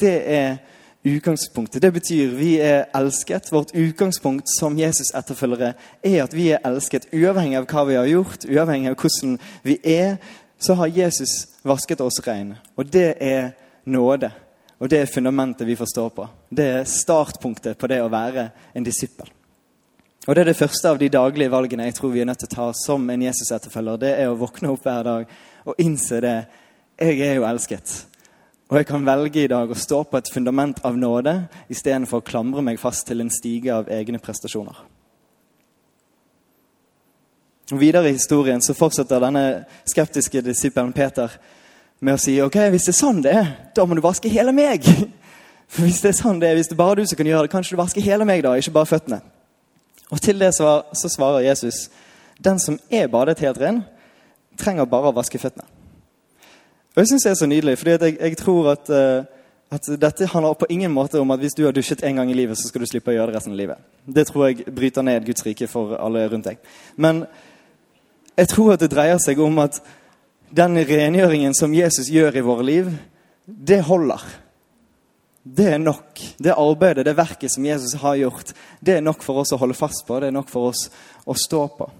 Det 0.00 0.14
er 0.32 0.56
utgangspunktet. 1.04 1.82
Det 1.82 1.92
betyr 1.92 2.32
vi 2.38 2.54
er 2.62 2.86
elsket. 2.96 3.50
Vårt 3.52 3.74
utgangspunkt 3.76 4.48
som 4.58 4.78
Jesus-etterfølgere 4.78 5.74
er 6.02 6.22
at 6.24 6.36
vi 6.36 6.48
er 6.54 6.64
elsket 6.64 7.10
uavhengig 7.12 7.60
av 7.60 7.68
hva 7.68 7.84
vi 7.88 7.98
har 7.98 8.08
gjort, 8.08 8.46
uavhengig 8.48 8.94
av 8.94 8.96
hvordan 8.96 9.36
vi 9.62 9.78
er. 9.84 10.16
Så 10.58 10.78
har 10.80 10.88
Jesus 10.88 11.34
vasket 11.64 12.00
oss 12.00 12.22
ren. 12.26 12.54
Og 12.76 12.88
det 12.92 13.14
er 13.20 13.52
nåde. 13.84 14.32
Og 14.78 14.90
det 14.90 15.00
er 15.00 15.10
fundamentet 15.10 15.66
vi 15.66 15.76
får 15.76 15.90
stå 15.92 16.08
på. 16.10 16.26
Det 16.50 16.66
er 16.80 16.88
startpunktet 16.88 17.78
på 17.78 17.90
det 17.90 18.00
å 18.02 18.10
være 18.12 18.48
en 18.74 18.86
disippel. 18.86 19.30
Og 20.26 20.34
Det 20.34 20.40
er 20.40 20.48
det 20.48 20.56
første 20.56 20.88
av 20.88 20.98
de 20.98 21.08
daglige 21.12 21.52
valgene 21.52 21.84
jeg 21.84 21.94
tror 21.98 22.12
vi 22.14 22.22
er 22.22 22.28
nødt 22.30 22.40
til 22.40 22.48
å 22.48 22.54
ta 22.54 22.66
som 22.72 23.10
en 23.10 23.22
Jesus-etterfølger. 23.22 24.00
Det 24.00 24.12
er 24.22 24.30
å 24.32 24.38
våkne 24.40 24.72
opp 24.72 24.86
hver 24.86 25.04
dag 25.04 25.36
og 25.64 25.80
innse 25.84 26.20
det. 26.24 26.38
Jeg 26.98 27.20
er 27.20 27.34
jo 27.36 27.44
elsket. 27.44 27.92
Og 28.72 28.78
jeg 28.80 28.88
kan 28.88 29.04
velge 29.04 29.44
i 29.44 29.50
dag 29.52 29.70
å 29.70 29.76
stå 29.76 30.00
på 30.08 30.16
et 30.16 30.30
fundament 30.32 30.80
av 30.88 30.96
nåde 30.96 31.34
istedenfor 31.68 32.22
å 32.22 32.24
klamre 32.24 32.64
meg 32.64 32.80
fast 32.80 33.06
til 33.06 33.20
en 33.20 33.30
stige 33.30 33.74
av 33.74 33.90
egne 33.92 34.18
prestasjoner. 34.18 34.80
Og 37.72 37.80
Videre 37.80 38.08
i 38.08 38.16
historien 38.16 38.60
så 38.64 38.76
fortsetter 38.76 39.20
denne 39.20 39.44
skeptiske 39.88 40.42
disippelen 40.44 40.92
Peter 40.96 41.32
med 42.00 42.16
å 42.16 42.20
si 42.20 42.38
ok, 42.42 42.56
hvis 42.72 42.88
det 42.88 42.94
er 42.94 42.98
sånn 42.98 43.20
det 43.24 43.34
er, 43.34 43.52
da 43.76 43.84
må 43.86 43.96
du 43.96 44.02
vaske 44.04 44.30
hele 44.32 44.54
meg. 44.56 44.86
For 45.74 45.82
Hvis 45.82 46.02
det 46.04 46.12
er 46.12 46.18
sånn 46.18 46.40
det 46.42 46.50
er, 46.50 46.58
hvis 46.58 46.68
det 46.70 46.76
er 46.76 46.82
bare 46.82 47.00
du 47.00 47.08
som 47.08 47.18
kan 47.18 47.26
gjøre 47.26 47.46
det, 47.46 47.50
kanskje 47.50 47.74
du 47.74 47.80
vasker 47.80 48.04
hele 48.04 48.26
meg, 48.28 48.44
da, 48.44 48.52
ikke 48.54 48.74
bare 48.76 48.90
føttene. 48.90 49.20
Og 50.12 50.20
Til 50.22 50.38
det 50.38 50.52
så, 50.54 50.82
så 50.94 51.10
svarer 51.10 51.46
Jesus 51.48 51.88
den 52.44 52.60
som 52.62 52.76
er 52.90 53.08
badet 53.10 53.40
helt 53.42 53.58
ren, 53.58 53.80
trenger 54.60 54.86
bare 54.90 55.10
å 55.10 55.16
vaske 55.16 55.40
føttene. 55.40 55.66
Og 56.94 57.00
Jeg 57.02 57.10
syns 57.10 57.24
det 57.26 57.30
er 57.32 57.40
så 57.40 57.48
nydelig, 57.50 57.78
fordi 57.80 57.96
jeg, 57.96 58.16
jeg, 58.20 58.36
tror 58.38 58.68
at, 58.70 58.90
uh, 58.90 59.24
at, 59.74 59.88
dette 59.98 60.28
handler 60.30 60.54
på 60.58 60.68
ingen 60.70 60.92
måte 60.94 61.18
om 61.18 61.34
at 61.34 61.42
hvis 61.42 61.56
du 61.58 61.64
har 61.64 61.74
dusjet 61.74 62.04
en 62.06 62.20
gang 62.20 62.30
i 62.30 62.36
livet, 62.38 62.58
så 62.58 62.68
skal 62.68 62.84
du 62.84 62.86
slippe 62.86 63.10
å 63.10 63.16
gjøre 63.16 63.32
det 63.32 63.40
resten 63.40 63.56
av 63.56 63.58
livet. 63.58 63.88
Det 64.06 64.26
tror 64.28 64.46
jeg 64.46 64.68
bryter 64.76 65.02
ned 65.02 65.26
Guds 65.26 65.46
rike 65.46 65.66
for 65.70 65.96
alle 65.98 66.28
rundt 66.30 66.46
deg. 66.52 66.62
Men 66.94 67.24
jeg 68.36 68.52
tror 68.52 68.76
at 68.76 68.84
det 68.84 68.92
dreier 68.94 69.18
seg 69.18 69.42
om 69.42 69.58
at 69.64 69.80
den 70.50 70.78
rengjøringen 70.86 71.54
som 71.56 71.74
Jesus 71.74 72.10
gjør 72.12 72.36
i 72.36 72.44
våre 72.44 72.66
liv, 72.66 72.90
det 73.46 73.82
holder. 73.88 74.22
Det 75.44 75.66
er 75.74 75.78
nok. 75.78 76.20
Det 76.38 76.54
arbeidet, 76.56 77.04
det 77.04 77.16
verket 77.18 77.52
som 77.52 77.66
Jesus 77.66 77.98
har 78.00 78.16
gjort, 78.16 78.54
det 78.80 78.96
er 78.96 79.04
nok 79.04 79.22
for 79.22 79.42
oss 79.42 79.52
å 79.52 79.60
holde 79.60 79.76
fast 79.76 80.06
på. 80.08 80.16
Det 80.20 80.30
er 80.30 80.36
nok 80.36 80.48
for 80.48 80.70
oss 80.70 80.88
å 81.28 81.36
stå 81.36 81.66
på. 81.76 81.90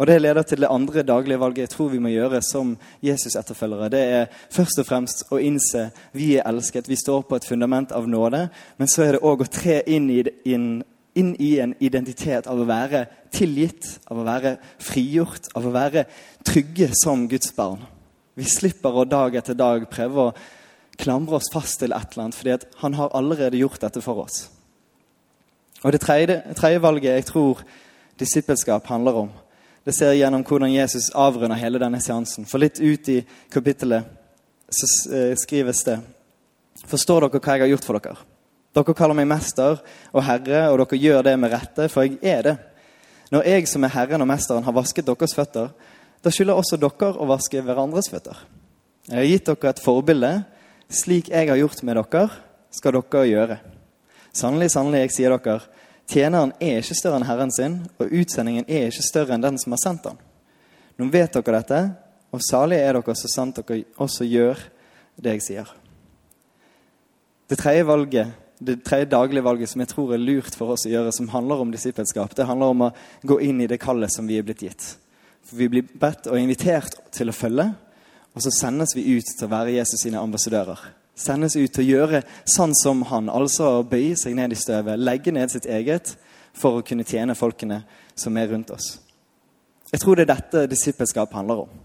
Og 0.00 0.06
Det 0.06 0.18
leder 0.20 0.42
til 0.42 0.60
det 0.60 0.68
andre 0.70 1.02
daglige 1.02 1.40
valget 1.40 1.66
jeg 1.66 1.70
tror 1.74 1.90
vi 1.92 1.98
må 2.00 2.08
gjøre 2.08 2.40
som 2.44 2.76
Jesus-etterfølgere. 3.04 3.88
Det 3.92 4.00
er 4.00 4.30
først 4.52 4.80
og 4.80 4.86
fremst 4.88 5.26
å 5.28 5.40
innse 5.40 5.90
vi 6.16 6.36
er 6.38 6.46
elsket, 6.48 6.88
vi 6.88 6.96
står 6.96 7.26
på 7.28 7.36
et 7.36 7.44
fundament 7.44 7.92
av 7.92 8.08
nåde. 8.08 8.46
Men 8.78 8.88
så 8.88 9.04
er 9.04 9.16
det 9.16 9.24
òg 9.28 9.44
å 9.44 9.50
tre 9.50 9.82
inn 9.92 10.08
i, 10.08 10.22
inn, 10.48 10.80
inn 11.18 11.34
i, 11.38 11.58
en 11.60 11.74
identitet 11.82 12.46
av 12.50 12.60
å 12.60 12.66
være 12.68 13.04
tilgitt, 13.34 13.98
av 14.10 14.20
å 14.20 14.26
være 14.26 14.56
frigjort, 14.82 15.50
av 15.58 15.66
å 15.66 15.74
være 15.74 16.06
trygge 16.46 16.90
som 17.02 17.26
Guds 17.30 17.52
barn. 17.56 17.82
Vi 18.38 18.46
slipper 18.48 18.94
å 18.94 19.08
dag 19.08 19.34
etter 19.36 19.58
dag 19.58 19.88
prøve 19.90 20.28
å 20.28 20.34
klamre 21.00 21.38
oss 21.40 21.50
fast 21.52 21.80
til 21.80 21.94
et 21.96 22.12
eller 22.12 22.26
annet, 22.26 22.38
fordi 22.38 22.56
han 22.82 22.96
har 22.98 23.14
allerede 23.16 23.60
gjort 23.60 23.82
dette 23.82 24.02
for 24.04 24.24
oss. 24.24 24.48
Og 25.82 25.92
Det 25.92 26.00
tredje, 26.00 26.42
tredje 26.54 26.82
valget 26.82 27.14
jeg 27.14 27.28
tror 27.30 27.62
disippelskap 28.20 28.86
handler 28.86 29.24
om, 29.24 29.30
det 29.84 29.94
ser 29.96 30.12
gjennom 30.12 30.44
hvordan 30.44 30.72
Jesus 30.72 31.08
avrunder 31.16 31.56
hele 31.56 31.80
denne 31.80 32.02
seansen. 32.04 32.44
For 32.44 32.60
litt 32.60 32.80
ut 32.80 33.08
i 33.08 33.22
kapittelet 33.50 34.04
så 34.70 34.86
eh, 35.16 35.36
skrives 35.40 35.84
det 35.88 35.98
Forstår 36.86 37.26
dere 37.26 37.40
hva 37.42 37.56
jeg 37.56 37.64
har 37.64 37.70
gjort 37.72 37.86
for 37.86 37.98
dere? 37.98 38.29
Dere 38.74 38.94
kaller 38.94 39.18
meg 39.18 39.28
mester 39.30 39.80
og 40.12 40.22
herre, 40.26 40.68
og 40.70 40.78
dere 40.82 41.00
gjør 41.00 41.24
det 41.26 41.36
med 41.42 41.52
rette, 41.52 41.88
for 41.90 42.06
jeg 42.06 42.20
er 42.22 42.46
det. 42.46 42.56
Når 43.30 43.46
jeg 43.46 43.66
som 43.70 43.84
er 43.86 43.94
Herren 43.94 44.22
og 44.22 44.28
Mesteren 44.30 44.66
har 44.66 44.74
vasket 44.74 45.06
deres 45.06 45.34
føtter, 45.34 45.72
da 46.20 46.30
skylder 46.30 46.58
også 46.58 46.78
dere 46.78 47.12
å 47.16 47.28
vaske 47.30 47.62
hverandres 47.64 48.10
føtter. 48.10 48.38
Jeg 49.08 49.16
har 49.16 49.28
gitt 49.28 49.50
dere 49.50 49.72
et 49.72 49.82
forbilde. 49.82 50.32
Slik 50.90 51.30
jeg 51.30 51.48
har 51.48 51.58
gjort 51.58 51.82
med 51.86 51.98
dere, 51.98 52.24
skal 52.74 52.98
dere 52.98 53.26
gjøre. 53.30 53.60
Sannelig, 54.34 54.70
sannelig, 54.74 55.04
jeg 55.06 55.14
sier 55.16 55.36
dere, 55.36 55.60
Tjeneren 56.10 56.50
er 56.58 56.80
ikke 56.80 56.96
større 56.98 57.20
enn 57.20 57.26
herren 57.28 57.52
sin, 57.54 57.76
og 58.02 58.10
utsendingen 58.10 58.64
er 58.66 58.88
ikke 58.88 59.04
større 59.06 59.36
enn 59.36 59.44
den 59.44 59.58
som 59.62 59.76
har 59.76 59.78
sendt 59.78 60.08
han. 60.08 60.16
Nå 60.98 61.06
vet 61.12 61.36
dere 61.36 61.60
dette, 61.60 61.82
og 62.34 62.42
salige 62.42 62.82
er 62.82 62.98
dere 62.98 63.14
så 63.14 63.30
sant 63.30 63.60
dere 63.60 63.84
også 64.02 64.26
gjør 64.26 64.58
det 65.22 65.36
jeg 65.36 65.44
sier. 65.46 65.70
Det 67.46 67.58
tredje 67.58 67.86
valget, 67.86 68.34
det 68.60 68.82
tredje 68.84 69.08
daglige 69.12 69.44
valget 69.44 69.72
som 69.72 69.82
jeg 69.82 69.90
tror 69.90 70.14
er 70.14 70.22
lurt 70.22 70.56
for 70.56 70.74
oss 70.74 70.86
å 70.86 70.92
gjøre, 70.92 71.12
som 71.16 71.30
handler 71.32 71.62
om 71.64 71.72
disippelskap, 71.72 72.34
det 72.36 72.48
handler 72.48 72.74
om 72.74 72.86
å 72.86 72.92
gå 73.26 73.40
inn 73.46 73.60
i 73.64 73.68
det 73.70 73.80
kallet 73.80 74.12
som 74.12 74.28
vi 74.28 74.38
er 74.38 74.46
blitt 74.46 74.64
gitt. 74.66 74.94
For 75.48 75.56
Vi 75.56 75.68
blir 75.72 75.88
bedt 76.00 76.28
og 76.28 76.38
invitert 76.38 76.98
til 77.16 77.32
å 77.32 77.36
følge, 77.36 77.70
og 78.30 78.44
så 78.44 78.52
sendes 78.54 78.94
vi 78.94 79.08
ut 79.16 79.26
til 79.26 79.48
å 79.48 79.54
være 79.56 79.74
Jesus 79.80 80.04
sine 80.04 80.20
ambassadører 80.22 80.90
sendes 81.20 81.56
ut 81.56 81.72
til 81.74 81.84
å 81.84 81.90
gjøre 81.90 82.22
sånn 82.48 82.74
som 82.76 83.04
han. 83.10 83.30
Altså 83.32 83.80
å 83.80 83.86
bøye 83.86 84.16
seg 84.18 84.36
ned 84.38 84.54
i 84.54 84.58
støvet, 84.58 85.00
legge 85.00 85.34
ned 85.34 85.52
sitt 85.52 85.68
eget 85.68 86.14
for 86.56 86.80
å 86.80 86.86
kunne 86.86 87.06
tjene 87.06 87.38
folkene 87.38 87.82
som 88.18 88.36
er 88.40 88.50
rundt 88.52 88.72
oss. 88.74 88.96
Jeg 89.90 90.02
tror 90.02 90.16
det 90.16 90.26
er 90.26 90.34
dette 90.34 90.66
disippelskap 90.70 91.32
handler 91.34 91.64
om. 91.66 91.78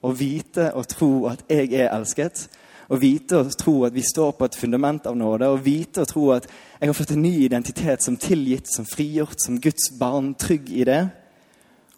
Å 0.00 0.10
vite 0.16 0.70
og 0.76 0.88
tro 0.88 1.12
at 1.30 1.44
jeg 1.48 1.72
er 1.76 1.92
elsket. 1.92 2.46
Å 2.90 2.98
vite 2.98 3.38
og 3.38 3.52
tro 3.54 3.74
at 3.86 3.94
vi 3.94 4.02
står 4.02 4.32
på 4.34 4.48
et 4.48 4.56
fundament 4.58 5.04
av 5.06 5.14
nåde. 5.18 5.46
Å 5.46 5.60
vite 5.62 6.02
og 6.02 6.10
tro 6.10 6.24
at 6.34 6.48
jeg 6.50 6.90
har 6.90 6.96
fått 6.98 7.12
en 7.14 7.22
ny 7.22 7.36
identitet 7.44 8.02
som 8.02 8.18
tilgitt, 8.18 8.66
som 8.66 8.88
frigjort, 8.88 9.38
som 9.38 9.60
Guds 9.62 9.92
barn, 10.00 10.32
trygg 10.34 10.72
i 10.74 10.86
det. 10.88 11.04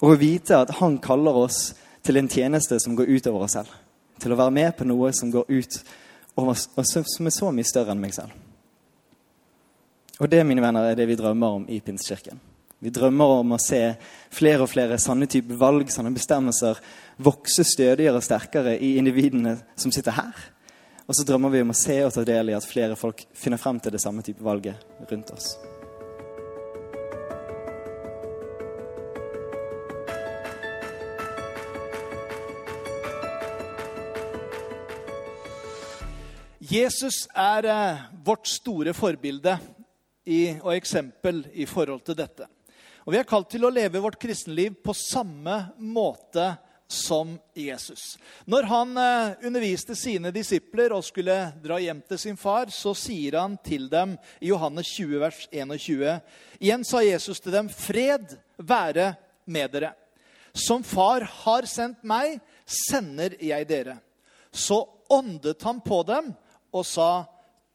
Og 0.02 0.12
å 0.12 0.20
vite 0.20 0.58
at 0.58 0.76
Han 0.82 0.99
kaller 1.00 1.38
oss 1.46 1.72
til 2.04 2.18
en 2.18 2.28
tjeneste 2.28 2.76
som 2.82 2.96
går 2.99 3.08
ut 3.08 3.26
over 3.30 3.46
oss 3.46 3.56
selv. 3.56 3.72
Til 4.20 4.34
å 4.34 4.38
være 4.38 4.54
med 4.54 4.76
på 4.76 4.84
noe 4.84 5.12
som 5.16 5.32
går 5.32 5.49
ut 5.49 5.82
over 6.37 6.52
og 6.52 6.87
som 6.87 7.26
er 7.28 7.34
så 7.34 7.50
mye 7.52 7.68
større 7.68 7.94
enn 7.94 8.02
meg 8.02 8.14
selv. 8.16 8.32
Og 10.20 10.28
det 10.30 10.44
mine 10.46 10.62
venner, 10.62 10.90
er 10.90 10.96
det 10.99 11.08
vi 11.08 11.16
drømmer 11.18 11.56
om 11.56 11.68
i 11.72 11.80
Pinsekirken. 11.80 12.38
Vi 12.82 12.90
drømmer 12.90 13.38
om 13.40 13.54
å 13.54 13.62
se 13.62 13.80
flere 14.34 14.64
og 14.64 14.70
flere 14.70 14.99
sanne 14.99 15.28
typer 15.30 15.58
valg, 15.58 15.90
sanne 15.90 16.12
bestemmelser, 16.14 16.78
vokse 17.22 17.64
stødigere 17.66 18.18
og 18.18 18.26
sterkere 18.26 18.75
i 18.76 18.96
individene 18.99 19.56
som 19.78 19.94
sitter 19.94 20.18
her. 20.18 20.49
Og 21.12 21.16
så 21.16 21.26
drømmer 21.28 21.50
vi 21.52 21.61
om 21.61 21.69
å 21.69 21.75
se 21.76 21.92
og 22.07 22.14
ta 22.14 22.23
del 22.25 22.49
i 22.49 22.54
at 22.57 22.64
flere 22.64 22.95
folk 22.97 23.19
finner 23.37 23.61
frem 23.61 23.76
til 23.85 23.92
det 23.92 23.99
samme 24.00 24.23
type 24.25 24.40
valget 24.40 24.81
rundt 25.11 25.28
oss. 25.35 25.50
Jesus 36.73 37.26
er 37.37 37.69
eh, 37.69 38.02
vårt 38.25 38.49
store 38.49 38.97
forbilde 38.97 39.59
i, 40.25 40.57
og 40.64 40.73
eksempel 40.78 41.45
i 41.52 41.69
forhold 41.69 42.07
til 42.09 42.16
dette. 42.25 42.49
Og 43.04 43.12
Vi 43.12 43.21
er 43.21 43.28
kalt 43.28 43.52
til 43.52 43.69
å 43.69 43.75
leve 43.76 44.00
vårt 44.00 44.16
kristenliv 44.16 44.81
på 44.81 44.97
samme 44.97 45.61
måte 45.76 46.54
som 46.92 47.38
Jesus. 47.54 48.18
Når 48.44 48.62
han 48.68 48.96
eh, 49.00 49.46
underviste 49.46 49.96
sine 49.96 50.30
disipler 50.34 50.92
og 50.92 51.04
skulle 51.06 51.37
dra 51.64 51.78
hjem 51.80 52.02
til 52.08 52.20
sin 52.20 52.38
far, 52.38 52.70
så 52.75 52.92
sier 52.96 53.38
han 53.40 53.56
til 53.64 53.88
dem 53.92 54.14
i 54.40 54.50
Johannes 54.52 54.92
20, 54.99 55.18
vers 55.22 55.40
21 55.50 56.20
Igjen 56.62 56.84
sa 56.87 57.00
Jesus 57.02 57.40
til 57.40 57.54
dem, 57.56 57.68
'Fred 57.68 58.37
være 58.58 59.14
med 59.44 59.72
dere.' 59.72 59.94
Som 60.52 60.84
far 60.84 61.25
har 61.25 61.64
sendt 61.64 62.04
meg, 62.04 62.37
sender 62.68 63.32
jeg 63.40 63.66
dere. 63.70 63.96
Så 64.52 64.84
åndet 65.08 65.62
han 65.64 65.80
på 65.80 66.02
dem 66.04 66.34
og 66.72 66.84
sa, 66.87 67.25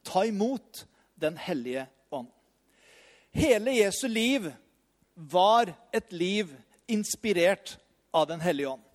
'Ta 0.03 0.25
imot 0.25 0.85
Den 1.17 1.37
hellige 1.37 1.87
ånd'. 2.13 2.29
Hele 3.33 3.71
Jesu 3.71 4.07
liv 4.07 4.51
var 5.15 5.73
et 5.91 6.11
liv 6.13 6.53
inspirert 6.87 7.77
av 8.13 8.27
Den 8.27 8.39
hellige 8.39 8.69
ånd. 8.69 8.86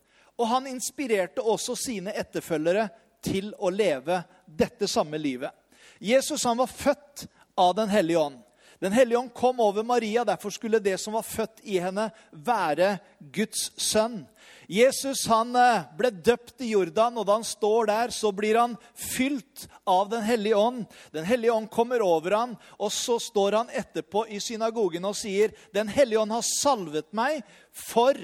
Og 0.42 0.48
han 0.50 0.66
inspirerte 0.66 1.42
også 1.46 1.76
sine 1.78 2.14
etterfølgere 2.18 2.88
til 3.22 3.52
å 3.62 3.70
leve 3.70 4.24
dette 4.46 4.88
samme 4.90 5.20
livet. 5.22 5.54
Jesus 6.02 6.42
han 6.48 6.58
var 6.58 6.66
født 6.66 7.28
av 7.54 7.76
Den 7.78 7.92
hellige 7.92 8.18
ånd. 8.18 8.40
Den 8.82 8.92
hellige 8.96 9.18
ånd 9.20 9.30
kom 9.34 9.60
over 9.62 9.84
Maria, 9.86 10.24
derfor 10.26 10.50
skulle 10.50 10.80
det 10.82 10.96
som 10.98 11.14
var 11.14 11.22
født 11.22 11.60
i 11.62 11.76
henne, 11.78 12.08
være 12.34 12.96
Guds 13.30 13.68
sønn. 13.78 14.24
Jesus 14.66 15.22
han 15.30 15.54
eh, 15.54 15.84
ble 15.94 16.10
døpt 16.10 16.64
i 16.66 16.72
Jordan, 16.72 17.20
og 17.20 17.28
da 17.28 17.36
han 17.36 17.46
står 17.46 17.86
der, 17.92 18.10
så 18.10 18.32
blir 18.34 18.58
han 18.58 18.74
fylt 18.98 19.68
av 19.86 20.10
Den 20.10 20.26
hellige 20.26 20.58
ånd. 20.58 20.82
Den 21.14 21.28
hellige 21.28 21.54
ånd 21.54 21.70
kommer 21.70 22.02
over 22.02 22.34
ham, 22.34 22.58
og 22.74 22.90
så 22.90 23.20
står 23.22 23.60
han 23.60 23.70
etterpå 23.70 24.24
i 24.34 24.42
synagogen 24.42 25.06
og 25.06 25.14
sier, 25.14 25.54
'Den 25.70 25.86
hellige 25.86 26.18
ånd 26.18 26.34
har 26.34 26.42
salvet 26.42 27.12
meg 27.14 27.44
for 27.70 28.18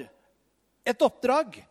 et 0.82 1.06
oppdrag.' 1.06 1.67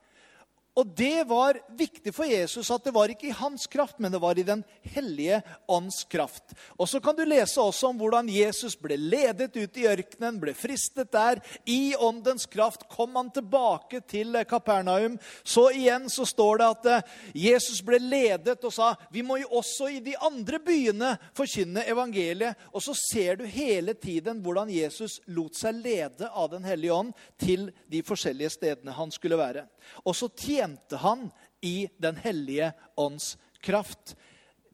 Og 0.77 0.87
det 0.97 1.25
var 1.25 1.57
viktig 1.77 2.11
for 2.13 2.29
Jesus 2.29 2.69
at 2.73 2.85
det 2.85 2.93
var 2.93 3.09
ikke 3.09 3.31
i 3.31 3.35
hans 3.35 3.65
kraft, 3.71 3.97
men 3.97 4.13
det 4.13 4.21
var 4.21 4.37
i 4.37 4.45
Den 4.45 4.61
hellige 4.93 5.41
ånds 5.67 6.03
kraft. 6.05 6.53
Og 6.77 6.85
så 6.89 7.01
kan 7.01 7.17
du 7.17 7.23
lese 7.25 7.59
også 7.61 7.89
om 7.89 7.97
hvordan 7.97 8.29
Jesus 8.29 8.77
ble 8.79 8.95
ledet 8.97 9.55
ut 9.57 9.79
i 9.79 9.87
ørkenen, 9.89 10.37
ble 10.39 10.53
fristet 10.57 11.09
der. 11.11 11.41
I 11.65 11.95
åndens 11.97 12.45
kraft 12.45 12.85
kom 12.93 13.17
han 13.17 13.31
tilbake 13.33 14.03
til 14.05 14.37
Kapernaum. 14.47 15.17
Så 15.43 15.71
igjen 15.73 16.05
så 16.13 16.27
står 16.29 16.61
det 16.61 16.69
at 16.69 16.89
eh, 16.91 17.15
Jesus 17.47 17.81
ble 17.85 17.99
ledet 18.03 18.61
og 18.61 18.73
sa 18.73 18.93
vi 19.13 19.25
må 19.25 19.39
jo 19.41 19.49
også 19.57 19.89
i 19.91 19.99
de 20.03 20.13
andre 20.21 20.61
byene 20.61 21.15
forkynne 21.37 21.87
evangeliet. 21.89 22.69
Og 22.69 22.85
så 22.85 22.93
ser 22.97 23.41
du 23.41 23.47
hele 23.49 23.97
tiden 23.97 24.43
hvordan 24.45 24.69
Jesus 24.71 25.19
lot 25.33 25.57
seg 25.57 25.81
lede 25.81 26.29
av 26.29 26.51
Den 26.53 26.67
hellige 26.67 26.93
ånd 26.93 27.11
til 27.41 27.71
de 27.89 28.03
forskjellige 28.05 28.53
stedene 28.59 28.93
han 28.95 29.11
skulle 29.11 29.39
være. 29.39 29.65
Og 30.05 30.15
så 30.15 30.29
tjente 30.29 30.99
han 31.01 31.27
i 31.61 31.87
Den 31.97 32.19
hellige 32.21 32.71
ånds 32.95 33.35
kraft. 33.63 34.15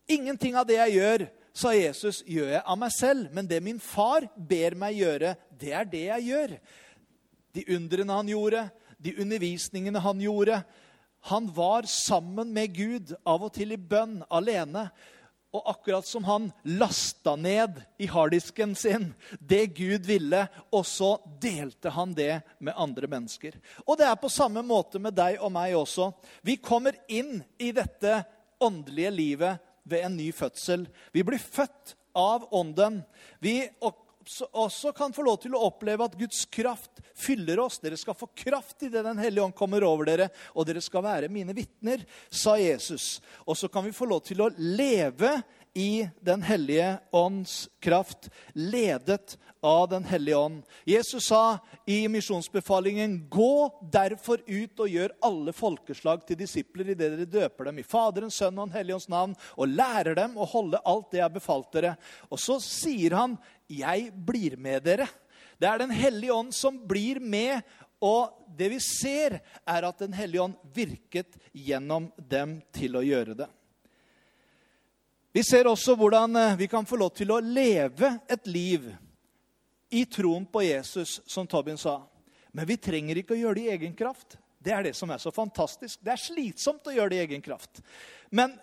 Ingenting 0.08 0.58
av 0.60 0.67
det 0.67 0.77
jeg 0.82 0.98
gjør, 0.98 1.25
sa 1.53 1.72
Jesus, 1.75 2.24
gjør 2.27 2.55
jeg 2.58 2.63
av 2.65 2.79
meg 2.82 2.93
selv. 2.96 3.29
Men 3.34 3.48
det 3.48 3.62
min 3.63 3.79
far 3.79 4.27
ber 4.36 4.75
meg 4.79 5.00
gjøre, 5.00 5.36
det 5.50 5.74
er 5.74 5.89
det 5.89 6.05
jeg 6.10 6.29
gjør. 6.32 6.55
De 7.53 7.65
undrene 7.75 8.17
han 8.17 8.32
gjorde, 8.32 8.65
de 9.03 9.15
undervisningene 9.22 10.01
han 10.03 10.22
gjorde. 10.24 10.63
Han 11.29 11.48
var 11.55 11.88
sammen 11.88 12.51
med 12.51 12.74
Gud, 12.75 13.13
av 13.24 13.46
og 13.46 13.53
til 13.55 13.75
i 13.75 13.79
bønn, 13.79 14.22
alene. 14.34 14.89
Og 15.53 15.69
akkurat 15.69 16.05
som 16.05 16.25
han 16.25 16.48
lasta 16.65 17.36
ned 17.38 17.77
i 18.01 18.07
harddisken 18.10 18.74
sin 18.75 19.12
det 19.39 19.67
Gud 19.77 20.07
ville, 20.10 20.48
og 20.74 20.86
så 20.89 21.12
delte 21.41 21.93
han 21.93 22.15
det 22.17 22.41
med 22.57 22.74
andre 22.74 23.10
mennesker. 23.12 23.60
Og 23.86 24.00
det 24.00 24.07
er 24.10 24.17
på 24.17 24.31
samme 24.33 24.63
måte 24.65 25.01
med 25.01 25.13
deg 25.17 25.38
og 25.38 25.53
meg 25.53 25.75
også. 25.77 26.10
Vi 26.41 26.57
kommer 26.57 26.98
inn 27.05 27.43
i 27.62 27.69
dette 27.75 28.24
åndelige 28.63 29.13
livet 29.13 29.62
ved 29.83 30.07
en 30.07 30.17
ny 30.17 30.31
fødsel. 30.33 30.88
Vi 31.13 31.22
blir 31.27 31.41
født 31.41 31.95
av 32.17 32.48
Ånden. 32.53 33.01
Vi 33.39 33.62
også 34.51 34.94
kan 34.96 35.13
få 35.13 35.25
lov 35.25 35.39
til 35.44 35.56
å 35.56 35.63
oppleve 35.68 36.06
at 36.06 36.18
Guds 36.20 36.46
kraft 36.46 37.01
fyller 37.18 37.60
oss. 37.63 37.80
Dere 37.84 37.98
skal 38.00 38.18
få 38.18 38.30
kraft 38.36 38.84
idet 38.84 39.03
Den 39.06 39.22
hellige 39.22 39.44
ånd 39.44 39.56
kommer 39.56 39.84
over 39.88 40.08
dere, 40.10 40.30
og 40.56 40.68
dere 40.68 40.82
skal 40.82 41.03
være 41.06 41.32
mine 41.32 41.56
vitner, 41.56 42.06
sa 42.30 42.58
Jesus. 42.60 43.22
Og 43.46 43.58
så 43.58 43.70
kan 43.72 43.86
vi 43.86 43.96
få 43.96 44.08
lov 44.10 44.24
til 44.27 44.44
å 44.44 44.51
leve 44.58 45.42
i 45.74 46.08
Den 46.22 46.42
hellige 46.46 47.00
ånds 47.12 47.70
kraft, 47.82 48.30
ledet 48.53 49.38
av 49.63 49.89
Den 49.89 50.03
hellige 50.03 50.38
ånd. 50.38 50.63
Jesus 50.86 51.27
sa 51.27 51.58
i 51.86 52.08
misjonsbefalingen.: 52.08 53.30
Gå 53.30 53.72
derfor 53.92 54.44
ut 54.46 54.80
og 54.80 54.89
gjør 54.89 55.15
alle 55.24 55.53
folkeslag 55.56 56.25
til 56.27 56.38
disipler 56.38 56.92
idet 56.94 57.13
dere 57.15 57.25
døper 57.25 57.72
dem 57.72 57.80
i 57.80 57.88
Faderens, 57.88 58.38
Sønn 58.38 58.60
og 58.60 58.68
Den 58.68 58.77
hellige 58.77 59.00
ånds 59.00 59.10
navn, 59.10 59.36
og 59.58 59.72
lærer 59.72 60.15
dem 60.20 60.38
å 60.38 60.50
holde 60.50 60.82
alt 60.86 61.12
det 61.12 61.24
jeg 61.24 61.44
har 61.48 61.65
dere. 61.74 61.96
Og 62.30 62.39
så 62.39 62.60
sier 62.62 63.18
han 63.18 63.38
'Jeg 63.80 64.12
blir 64.13 64.58
med 64.58 64.84
dere'. 64.84 65.10
Det 65.60 65.68
er 65.68 65.77
Den 65.77 65.92
hellige 65.92 66.34
ånd 66.34 66.53
som 66.53 66.88
blir 66.88 67.20
med, 67.20 67.62
og 68.01 68.46
det 68.58 68.70
vi 68.70 68.80
ser, 68.80 69.39
er 69.65 69.84
at 69.88 70.00
Den 70.00 70.13
hellige 70.13 70.42
ånd 70.42 70.56
virket 70.74 71.38
gjennom 71.53 72.12
dem 72.18 72.62
til 72.72 72.96
å 72.96 73.01
gjøre 73.01 73.38
det. 73.38 73.50
Vi 75.33 75.42
ser 75.44 75.66
også 75.66 75.96
hvordan 75.98 76.36
eh, 76.36 76.55
vi 76.57 76.68
kan 76.68 76.86
få 76.86 76.96
lov 76.96 77.09
til 77.18 77.31
å 77.33 77.40
leve 77.40 78.20
et 78.29 78.48
liv 78.48 78.92
i 79.90 80.05
troen 80.05 80.46
på 80.46 80.62
Jesus, 80.62 81.22
som 81.25 81.48
Tobin 81.48 81.77
sa. 81.77 82.03
Men 82.51 82.68
vi 82.70 82.77
trenger 82.77 83.18
ikke 83.18 83.33
å 83.33 83.40
gjøre 83.40 83.57
det 83.57 83.64
i 83.66 83.74
egen 83.74 83.96
kraft. 83.98 84.38
Det 84.64 84.74
er 84.74 84.86
det 84.86 84.94
som 84.96 85.09
er 85.09 85.18
så 85.18 85.31
fantastisk. 85.33 86.00
Det 86.05 86.14
er 86.14 86.22
slitsomt 86.22 86.86
å 86.88 86.94
gjøre 86.94 87.14
det 87.14 87.18
i 87.18 87.24
egen 87.25 87.42
kraft. 87.42 87.81
Men 88.29 88.53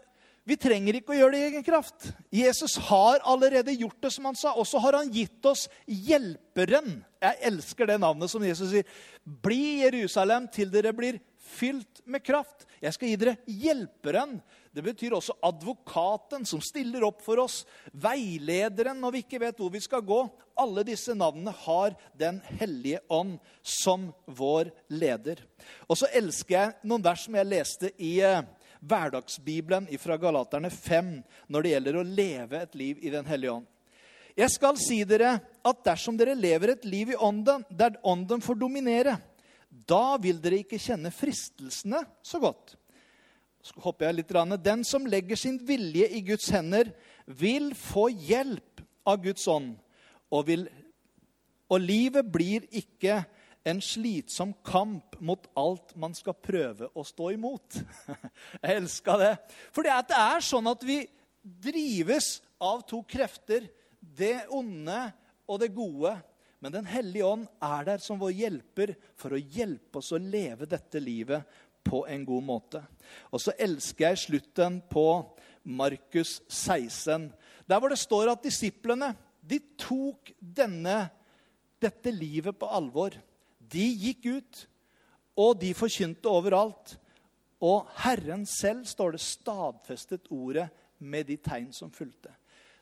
vi 0.50 0.58
trenger 0.58 0.96
ikke 0.98 1.14
å 1.14 1.18
gjøre 1.18 1.36
det 1.36 1.40
i 1.40 1.48
egen 1.52 1.64
kraft. 1.64 2.08
Jesus 2.34 2.74
har 2.88 3.22
allerede 3.28 3.76
gjort 3.78 4.00
det, 4.02 4.10
som 4.10 4.26
han 4.26 4.38
sa. 4.38 4.56
Og 4.58 4.66
så 4.66 4.80
har 4.82 4.98
han 4.98 5.12
gitt 5.14 5.46
oss 5.46 5.68
hjelperen. 5.86 7.04
Jeg 7.22 7.38
elsker 7.52 7.86
det 7.86 8.00
navnet 8.02 8.32
som 8.32 8.42
Jesus 8.42 8.72
sier. 8.72 8.88
Bli 9.22 9.84
Jerusalem 9.84 10.48
til 10.50 10.72
dere 10.72 10.90
blir 10.96 11.20
fylt 11.50 12.02
med 12.10 12.24
kraft. 12.26 12.66
Jeg 12.82 12.96
skal 12.96 13.12
gi 13.12 13.20
dere 13.20 13.36
hjelperen. 13.46 14.38
Det 14.74 14.82
betyr 14.86 15.14
også 15.16 15.38
advokaten 15.46 16.46
som 16.46 16.62
stiller 16.62 17.06
opp 17.06 17.22
for 17.22 17.42
oss. 17.42 17.62
Veilederen 17.90 18.98
når 19.02 19.14
vi 19.14 19.24
ikke 19.24 19.42
vet 19.42 19.58
hvor 19.60 19.70
vi 19.70 19.82
skal 19.82 20.02
gå. 20.06 20.20
Alle 20.58 20.84
disse 20.86 21.14
navnene 21.16 21.54
har 21.62 21.94
Den 22.18 22.40
hellige 22.58 23.00
ånd 23.08 23.38
som 23.62 24.10
vår 24.26 24.72
leder. 24.90 25.42
Og 25.86 25.98
så 26.00 26.10
elsker 26.10 26.56
jeg 26.56 26.90
noen 26.90 27.06
vers 27.06 27.26
som 27.26 27.38
jeg 27.38 27.50
leste 27.50 27.94
i 27.98 28.16
eh, 28.24 28.42
hverdagsbibelen 28.80 29.88
fra 30.00 30.16
Galaterne 30.20 30.70
5 30.72 31.12
når 31.48 31.62
det 31.62 31.74
gjelder 31.74 31.98
å 32.00 32.06
leve 32.06 32.62
et 32.64 32.78
liv 32.78 33.00
i 33.04 33.12
Den 33.12 33.28
hellige 33.28 33.58
ånd. 33.60 33.68
Jeg 34.38 34.52
skal 34.54 34.78
si 34.80 35.02
dere 35.04 35.34
at 35.66 35.80
dersom 35.84 36.16
dere 36.16 36.38
lever 36.38 36.74
et 36.74 36.84
liv 36.88 37.12
i 37.12 37.18
ånden, 37.18 37.64
der 37.68 37.98
ånden 38.06 38.40
får 38.40 38.60
dominere, 38.60 39.18
da 39.68 40.16
vil 40.22 40.38
dere 40.42 40.62
ikke 40.62 40.80
kjenne 40.80 41.12
fristelsene 41.14 42.02
så 42.24 42.40
godt. 42.42 42.76
Så 43.60 43.76
hopper 43.84 44.08
jeg 44.08 44.20
litt. 44.20 44.32
Den 44.64 44.84
som 44.88 45.06
legger 45.06 45.36
sin 45.36 45.58
vilje 45.66 46.08
i 46.16 46.22
Guds 46.24 46.48
hender, 46.54 46.92
vil 47.26 47.74
få 47.76 48.08
hjelp 48.08 48.80
av 49.06 49.20
Guds 49.22 49.44
ånd. 49.50 49.74
Og, 50.30 50.46
vil, 50.48 50.64
og 51.68 51.82
livet 51.82 52.30
blir 52.32 52.64
ikke 52.70 53.20
en 53.64 53.80
slitsom 53.84 54.54
kamp 54.64 55.18
mot 55.20 55.44
alt 55.58 55.92
man 56.00 56.14
skal 56.16 56.36
prøve 56.36 56.88
å 56.96 57.04
stå 57.04 57.32
imot. 57.36 57.80
Jeg 58.62 58.78
elska 58.80 59.16
det. 59.20 59.34
For 59.74 59.86
det 59.86 60.16
er 60.16 60.44
sånn 60.44 60.70
at 60.70 60.84
vi 60.86 61.02
drives 61.40 62.38
av 62.60 62.84
to 62.88 63.02
krefter. 63.08 63.68
Det 64.00 64.46
onde 64.56 65.02
og 65.50 65.60
det 65.60 65.72
gode. 65.76 66.14
Men 66.60 66.72
Den 66.72 66.88
hellige 66.88 67.28
ånd 67.28 67.46
er 67.64 67.86
der 67.88 68.04
som 68.04 68.20
vår 68.20 68.32
hjelper 68.36 68.94
for 69.18 69.36
å 69.36 69.40
hjelpe 69.40 70.00
oss 70.00 70.12
å 70.12 70.20
leve 70.20 70.68
dette 70.68 71.00
livet 71.00 71.60
på 71.84 72.02
en 72.08 72.24
god 72.28 72.44
måte. 72.44 72.82
Og 73.32 73.40
så 73.40 73.54
elsker 73.56 74.10
jeg 74.10 74.24
slutten 74.26 74.80
på 74.90 75.06
Markus 75.64 76.38
16, 76.48 77.30
der 77.68 77.80
hvor 77.80 77.92
det 77.92 78.00
står 78.00 78.32
at 78.32 78.44
disiplene 78.44 79.12
de 79.40 79.60
tok 79.80 80.32
denne, 80.40 81.08
dette 81.80 82.12
livet 82.12 82.56
på 82.60 82.68
alvor. 82.68 83.16
De 83.70 83.86
gikk 83.86 84.26
ut, 84.26 84.64
og 85.38 85.60
de 85.60 85.72
forkynte 85.76 86.30
overalt. 86.30 86.96
Og 87.60 87.88
Herren 88.02 88.46
selv, 88.48 88.86
står 88.88 89.16
det, 89.16 89.22
stadfestet 89.24 90.30
ordet 90.32 90.68
med 90.98 91.28
de 91.28 91.36
tegn 91.40 91.70
som 91.76 91.92
fulgte. 91.92 92.32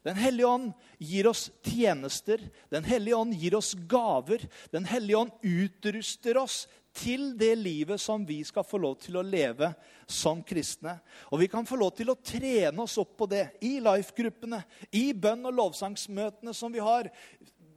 Den 0.07 0.17
hellige 0.17 0.47
ånd 0.47 0.69
gir 1.03 1.27
oss 1.29 1.49
tjenester. 1.67 2.41
Den 2.71 2.87
hellige 2.87 3.19
ånd 3.19 3.35
gir 3.35 3.59
oss 3.59 3.75
gaver. 3.91 4.45
Den 4.73 4.87
hellige 4.89 5.19
ånd 5.19 5.33
utruster 5.43 6.39
oss 6.41 6.63
til 6.99 7.33
det 7.39 7.53
livet 7.59 8.01
som 8.01 8.25
vi 8.27 8.41
skal 8.47 8.67
få 8.67 8.81
lov 8.83 8.97
til 9.03 9.19
å 9.19 9.27
leve 9.27 9.71
som 10.09 10.41
kristne. 10.47 10.97
Og 11.31 11.43
vi 11.43 11.51
kan 11.51 11.67
få 11.69 11.79
lov 11.79 11.93
til 11.99 12.11
å 12.11 12.19
trene 12.19 12.83
oss 12.83 12.97
opp 12.99 13.17
på 13.19 13.29
det 13.31 13.45
i 13.67 13.77
life-gruppene, 13.85 14.63
i 14.95 15.13
bønn- 15.13 15.47
og 15.51 15.59
lovsangsmøtene 15.59 16.55
som 16.57 16.73
vi 16.73 16.83
har 16.83 17.11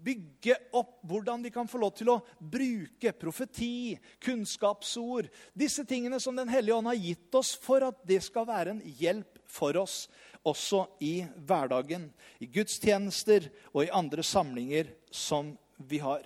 bygge 0.04 0.58
opp 0.78 1.00
hvordan 1.08 1.44
vi 1.46 1.52
kan 1.54 1.70
få 1.70 1.82
lov 1.82 1.94
til 1.98 2.12
å 2.14 2.20
bruke 2.40 3.14
profeti, 3.18 3.98
kunnskapsord, 4.24 5.30
disse 5.54 5.86
tingene 5.88 6.20
som 6.20 6.36
Den 6.36 6.52
hellige 6.52 6.76
ånd 6.76 6.90
har 6.90 7.00
gitt 7.00 7.38
oss 7.38 7.54
for 7.60 7.86
at 7.86 8.02
det 8.08 8.22
skal 8.26 8.50
være 8.50 8.76
en 8.76 8.84
hjelp 9.00 9.40
for 9.52 9.78
oss 9.82 10.06
også 10.48 10.86
i 11.06 11.22
hverdagen, 11.46 12.10
i 12.42 12.50
gudstjenester 12.50 13.50
og 13.74 13.86
i 13.86 13.94
andre 13.94 14.24
samlinger 14.26 14.90
som 15.14 15.54
vi 15.78 16.02
har. 16.02 16.26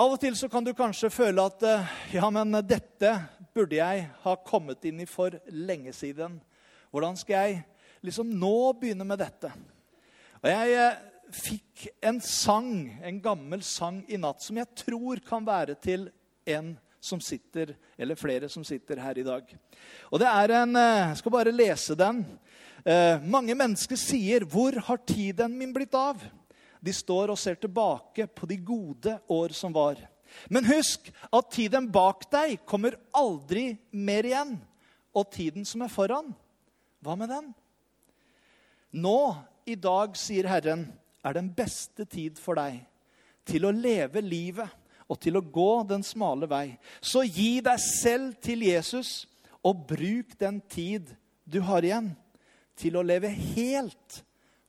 Av 0.00 0.14
og 0.14 0.20
til 0.22 0.36
så 0.38 0.48
kan 0.48 0.64
du 0.64 0.72
kanskje 0.72 1.10
føle 1.12 1.44
at 1.44 1.64
eh, 1.66 1.90
ja, 2.14 2.30
men 2.32 2.54
dette 2.64 3.10
burde 3.52 3.76
jeg 3.76 4.06
ha 4.22 4.36
kommet 4.46 4.86
inn 4.88 5.02
i 5.02 5.08
for 5.08 5.34
lenge 5.52 5.92
siden. 5.92 6.38
Hvordan 6.88 7.18
skal 7.20 7.36
jeg 7.36 7.58
liksom 8.06 8.30
nå 8.40 8.72
begynne 8.80 9.04
med 9.04 9.20
dette? 9.20 9.50
Og 10.40 10.48
Jeg 10.48 10.78
eh, 10.78 11.02
fikk 11.36 11.86
en 12.02 12.20
sang, 12.24 13.00
en 13.02 13.20
gammel 13.22 13.62
sang 13.66 14.02
i 14.08 14.18
natt 14.20 14.42
som 14.44 14.58
jeg 14.60 14.68
tror 14.82 15.20
kan 15.26 15.46
være 15.46 15.76
til 15.80 16.08
en 16.48 16.74
som 17.00 17.20
sitter, 17.20 17.74
eller 17.96 18.18
flere 18.18 18.48
som 18.52 18.64
sitter 18.66 19.00
her 19.00 19.18
i 19.18 19.24
dag. 19.24 19.46
Og 20.12 20.20
det 20.20 20.28
er 20.28 20.52
en, 20.62 20.76
eh, 20.76 21.08
Jeg 21.08 21.16
skal 21.16 21.32
bare 21.32 21.52
lese 21.52 21.94
den. 21.96 22.24
Eh, 22.84 23.18
mange 23.20 23.54
mennesker 23.54 23.96
sier 23.96 24.40
'Hvor 24.40 24.78
har 24.80 24.96
tiden 24.96 25.58
min 25.58 25.72
blitt 25.72 25.94
av?' 25.94 26.22
De 26.82 26.92
står 26.92 27.30
og 27.30 27.38
ser 27.38 27.54
tilbake 27.54 28.26
på 28.26 28.46
de 28.46 28.56
gode 28.56 29.20
år 29.28 29.52
som 29.52 29.72
var. 29.72 29.96
Men 30.48 30.64
husk 30.64 31.10
at 31.32 31.50
tiden 31.50 31.90
bak 31.90 32.30
deg 32.30 32.58
kommer 32.66 32.96
aldri 33.14 33.78
mer 33.92 34.22
igjen. 34.22 34.60
Og 35.14 35.30
tiden 35.30 35.64
som 35.64 35.82
er 35.82 35.88
foran, 35.88 36.34
hva 37.02 37.16
med 37.16 37.28
den? 37.28 37.54
Nå, 38.92 39.36
i 39.66 39.74
dag, 39.74 40.16
sier 40.16 40.48
Herren, 40.50 40.92
er 41.24 41.36
den 41.36 41.50
beste 41.54 42.06
tid 42.08 42.38
for 42.40 42.58
deg 42.58 42.80
til 43.48 43.66
å 43.66 43.74
leve 43.74 44.22
livet 44.24 44.68
og 45.10 45.18
til 45.20 45.38
å 45.38 45.42
gå 45.42 45.82
den 45.90 46.04
smale 46.06 46.46
vei. 46.50 46.78
Så 47.02 47.24
gi 47.26 47.58
deg 47.64 47.80
selv 47.82 48.38
til 48.42 48.62
Jesus 48.68 49.24
og 49.66 49.84
bruk 49.90 50.36
den 50.40 50.60
tid 50.70 51.10
du 51.44 51.58
har 51.66 51.84
igjen, 51.84 52.12
til 52.78 52.96
å 52.96 53.04
leve 53.04 53.28
helt 53.28 54.20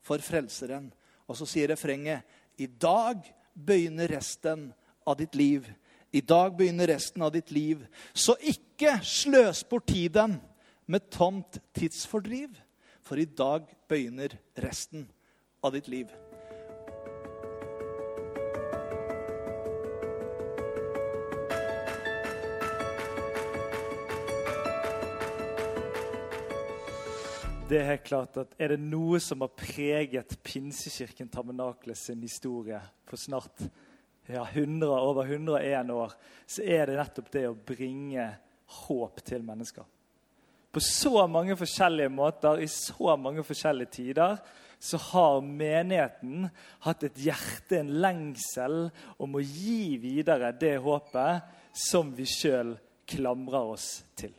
for 0.04 0.24
Frelseren. 0.24 0.90
Og 1.30 1.38
så 1.38 1.48
sier 1.48 1.70
refrenget 1.72 2.26
i 2.60 2.68
dag 2.68 3.22
begynner 3.54 4.10
resten 4.12 4.72
av 5.08 5.20
ditt 5.22 5.38
liv. 5.38 5.70
I 6.12 6.24
dag 6.26 6.58
begynner 6.58 6.90
resten 6.92 7.24
av 7.24 7.32
ditt 7.32 7.54
liv. 7.56 7.86
Så 8.14 8.36
ikke 8.42 8.98
sløs 9.06 9.64
bort 9.70 9.88
tiden 9.94 10.40
med 10.92 11.08
tomt 11.14 11.62
tidsfordriv, 11.78 12.58
for 13.06 13.22
i 13.22 13.30
dag 13.30 13.70
begynner 13.88 14.36
resten 14.60 15.08
av 15.64 15.78
ditt 15.78 15.88
liv. 15.88 16.12
Det 27.72 27.80
er 27.80 27.88
helt 27.88 28.04
klart 28.04 28.36
at 28.36 28.56
Er 28.60 28.74
det 28.74 28.82
noe 28.84 29.20
som 29.24 29.46
har 29.46 29.52
preget 29.56 30.34
Pinsekirken 30.44 31.30
Tabernaklet 31.32 31.96
sin 31.96 32.20
historie 32.20 32.82
på 33.08 33.16
snart 33.16 33.64
ja, 34.28 34.44
100, 34.44 34.90
over 34.92 35.24
101 35.24 35.94
år, 35.96 36.12
så 36.48 36.66
er 36.68 36.90
det 36.90 36.98
nettopp 37.00 37.30
det 37.32 37.46
å 37.48 37.56
bringe 37.56 38.26
håp 38.82 39.24
til 39.28 39.44
mennesker. 39.44 39.88
På 40.72 40.84
så 40.84 41.26
mange 41.32 41.56
forskjellige 41.60 42.12
måter, 42.12 42.60
i 42.64 42.68
så 42.72 43.16
mange 43.20 43.44
forskjellige 43.44 43.94
tider, 43.96 44.38
så 44.80 45.00
har 45.10 45.40
menigheten 45.44 46.48
hatt 46.86 47.08
et 47.08 47.24
hjerte, 47.24 47.80
en 47.80 47.96
lengsel, 48.04 48.78
om 49.20 49.36
å 49.36 49.44
gi 49.44 49.98
videre 50.00 50.54
det 50.60 50.78
håpet 50.84 51.76
som 51.88 52.12
vi 52.16 52.28
sjøl 52.28 52.76
klamrer 53.12 53.76
oss 53.76 53.90
til. 54.16 54.36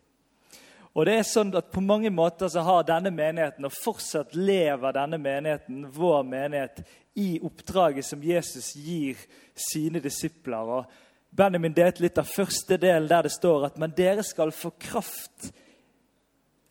Og 0.93 1.07
det 1.09 1.15
er 1.17 1.25
sånn 1.27 1.55
at 1.57 1.71
På 1.73 1.81
mange 1.81 2.11
måter 2.13 2.51
så 2.53 2.65
har 2.67 2.85
denne 2.85 3.13
menigheten, 3.15 3.65
og 3.65 3.73
fortsatt 3.73 4.37
lever 4.37 4.93
denne 4.97 5.19
menigheten, 5.19 5.87
vår 5.93 6.23
menighet, 6.29 6.85
i 7.15 7.39
oppdraget 7.45 8.07
som 8.07 8.23
Jesus 8.25 8.73
gir 8.77 9.17
sine 9.53 10.01
disipler. 10.01 10.69
Og 10.69 11.33
Benjamin 11.33 11.75
delte 11.77 12.05
litt 12.05 12.21
av 12.21 12.29
første 12.29 12.79
delen 12.81 13.09
der 13.09 13.27
det 13.27 13.35
står 13.35 13.67
at 13.69 13.77
men 13.81 13.93
dere 13.97 14.25
skal 14.25 14.53
få 14.53 14.73
kraft 14.81 15.53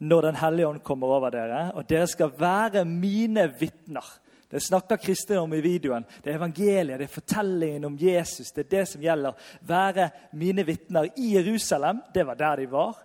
når 0.02 0.22
Den 0.26 0.38
hellige 0.42 0.66
ånd 0.66 0.82
kommer 0.82 1.12
over 1.14 1.30
dere, 1.30 1.60
og 1.78 1.86
dere 1.86 2.08
skal 2.10 2.32
være 2.34 2.82
mine 2.90 3.44
vitner. 3.60 4.02
Det 4.50 4.58
snakker 4.66 4.98
Kristin 4.98 5.38
om 5.38 5.54
i 5.54 5.60
videoen. 5.62 6.08
Det 6.24 6.32
er 6.32 6.40
evangeliet, 6.40 6.98
det 6.98 7.06
er 7.06 7.14
fortellingen 7.14 7.86
om 7.86 8.00
Jesus. 8.02 8.50
Det 8.50 8.64
er 8.66 8.72
det 8.72 8.88
som 8.90 9.04
gjelder. 9.06 9.38
Være 9.62 10.10
mine 10.34 10.66
vitner 10.66 11.06
i 11.22 11.36
Jerusalem. 11.36 12.02
Det 12.14 12.26
var 12.26 12.40
der 12.40 12.64
de 12.64 12.66
var 12.72 12.98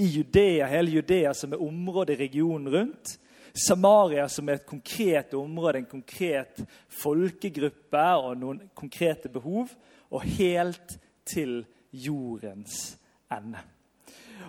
i 0.00 0.06
Judea, 0.06 0.66
hele 0.66 0.90
Judea, 0.90 1.34
som 1.34 1.52
er 1.52 1.62
området 1.62 2.16
i 2.16 2.22
regionen 2.24 2.72
rundt. 2.72 3.18
Samaria, 3.52 4.28
som 4.28 4.48
er 4.48 4.60
et 4.60 4.68
konkret 4.68 5.34
område, 5.34 5.82
en 5.82 5.90
konkret 5.90 6.62
folkegruppe 7.02 8.06
og 8.22 8.38
noen 8.38 8.62
konkrete 8.78 9.28
behov. 9.32 9.74
Og 10.10 10.24
helt 10.38 10.96
til 11.28 11.60
jordens 11.92 12.96
ende. 13.30 13.60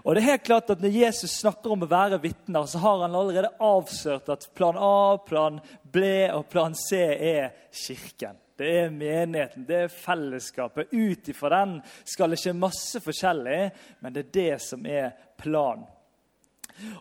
Og 0.01 0.15
det 0.15 0.21
er 0.21 0.31
helt 0.31 0.45
klart 0.47 0.69
at 0.73 0.81
Når 0.81 0.95
Jesus 0.95 1.33
snakker 1.41 1.73
om 1.73 1.83
å 1.85 1.89
være 1.89 2.21
vitner, 2.21 2.65
så 2.65 2.79
har 2.81 3.03
han 3.03 3.15
allerede 3.15 3.51
avslørt 3.61 4.29
at 4.33 4.47
plan 4.57 4.77
A, 4.79 5.17
plan 5.25 5.59
B 5.83 6.05
og 6.31 6.47
plan 6.49 6.73
C 6.77 6.97
er 6.97 7.51
kirken. 7.69 8.39
Det 8.61 8.69
er 8.77 8.91
menigheten, 8.93 9.65
det 9.65 9.77
er 9.85 9.93
fellesskapet. 9.93 10.91
Ut 10.93 11.29
ifra 11.31 11.49
den 11.55 11.79
skal 12.05 12.29
det 12.29 12.37
skje 12.37 12.53
masse 12.53 13.01
forskjellig, 13.01 13.61
men 14.01 14.13
det 14.13 14.27
er 14.27 14.35
det 14.35 14.59
som 14.61 14.85
er 14.85 15.15
planen. 15.41 15.87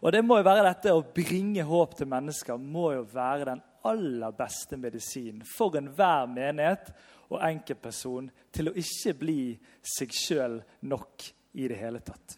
Og 0.03 0.13
det 0.13 0.23
må 0.27 0.41
jo 0.41 0.45
være 0.45 0.67
dette 0.67 0.93
Å 0.93 1.05
bringe 1.15 1.63
håp 1.65 1.95
til 1.97 2.09
mennesker 2.11 2.59
må 2.61 2.91
jo 2.97 3.05
være 3.13 3.53
den 3.53 3.63
aller 3.89 4.35
beste 4.37 4.77
medisinen 4.77 5.45
for 5.49 5.79
enhver 5.79 6.27
menighet 6.29 6.91
og 7.31 7.39
enkeltperson 7.47 8.27
til 8.53 8.69
å 8.69 8.77
ikke 8.77 9.15
bli 9.23 9.43
seg 9.81 10.13
sjøl 10.13 10.59
nok 10.91 11.25
i 11.57 11.69
det 11.71 11.79
hele 11.81 12.03
tatt. 12.05 12.37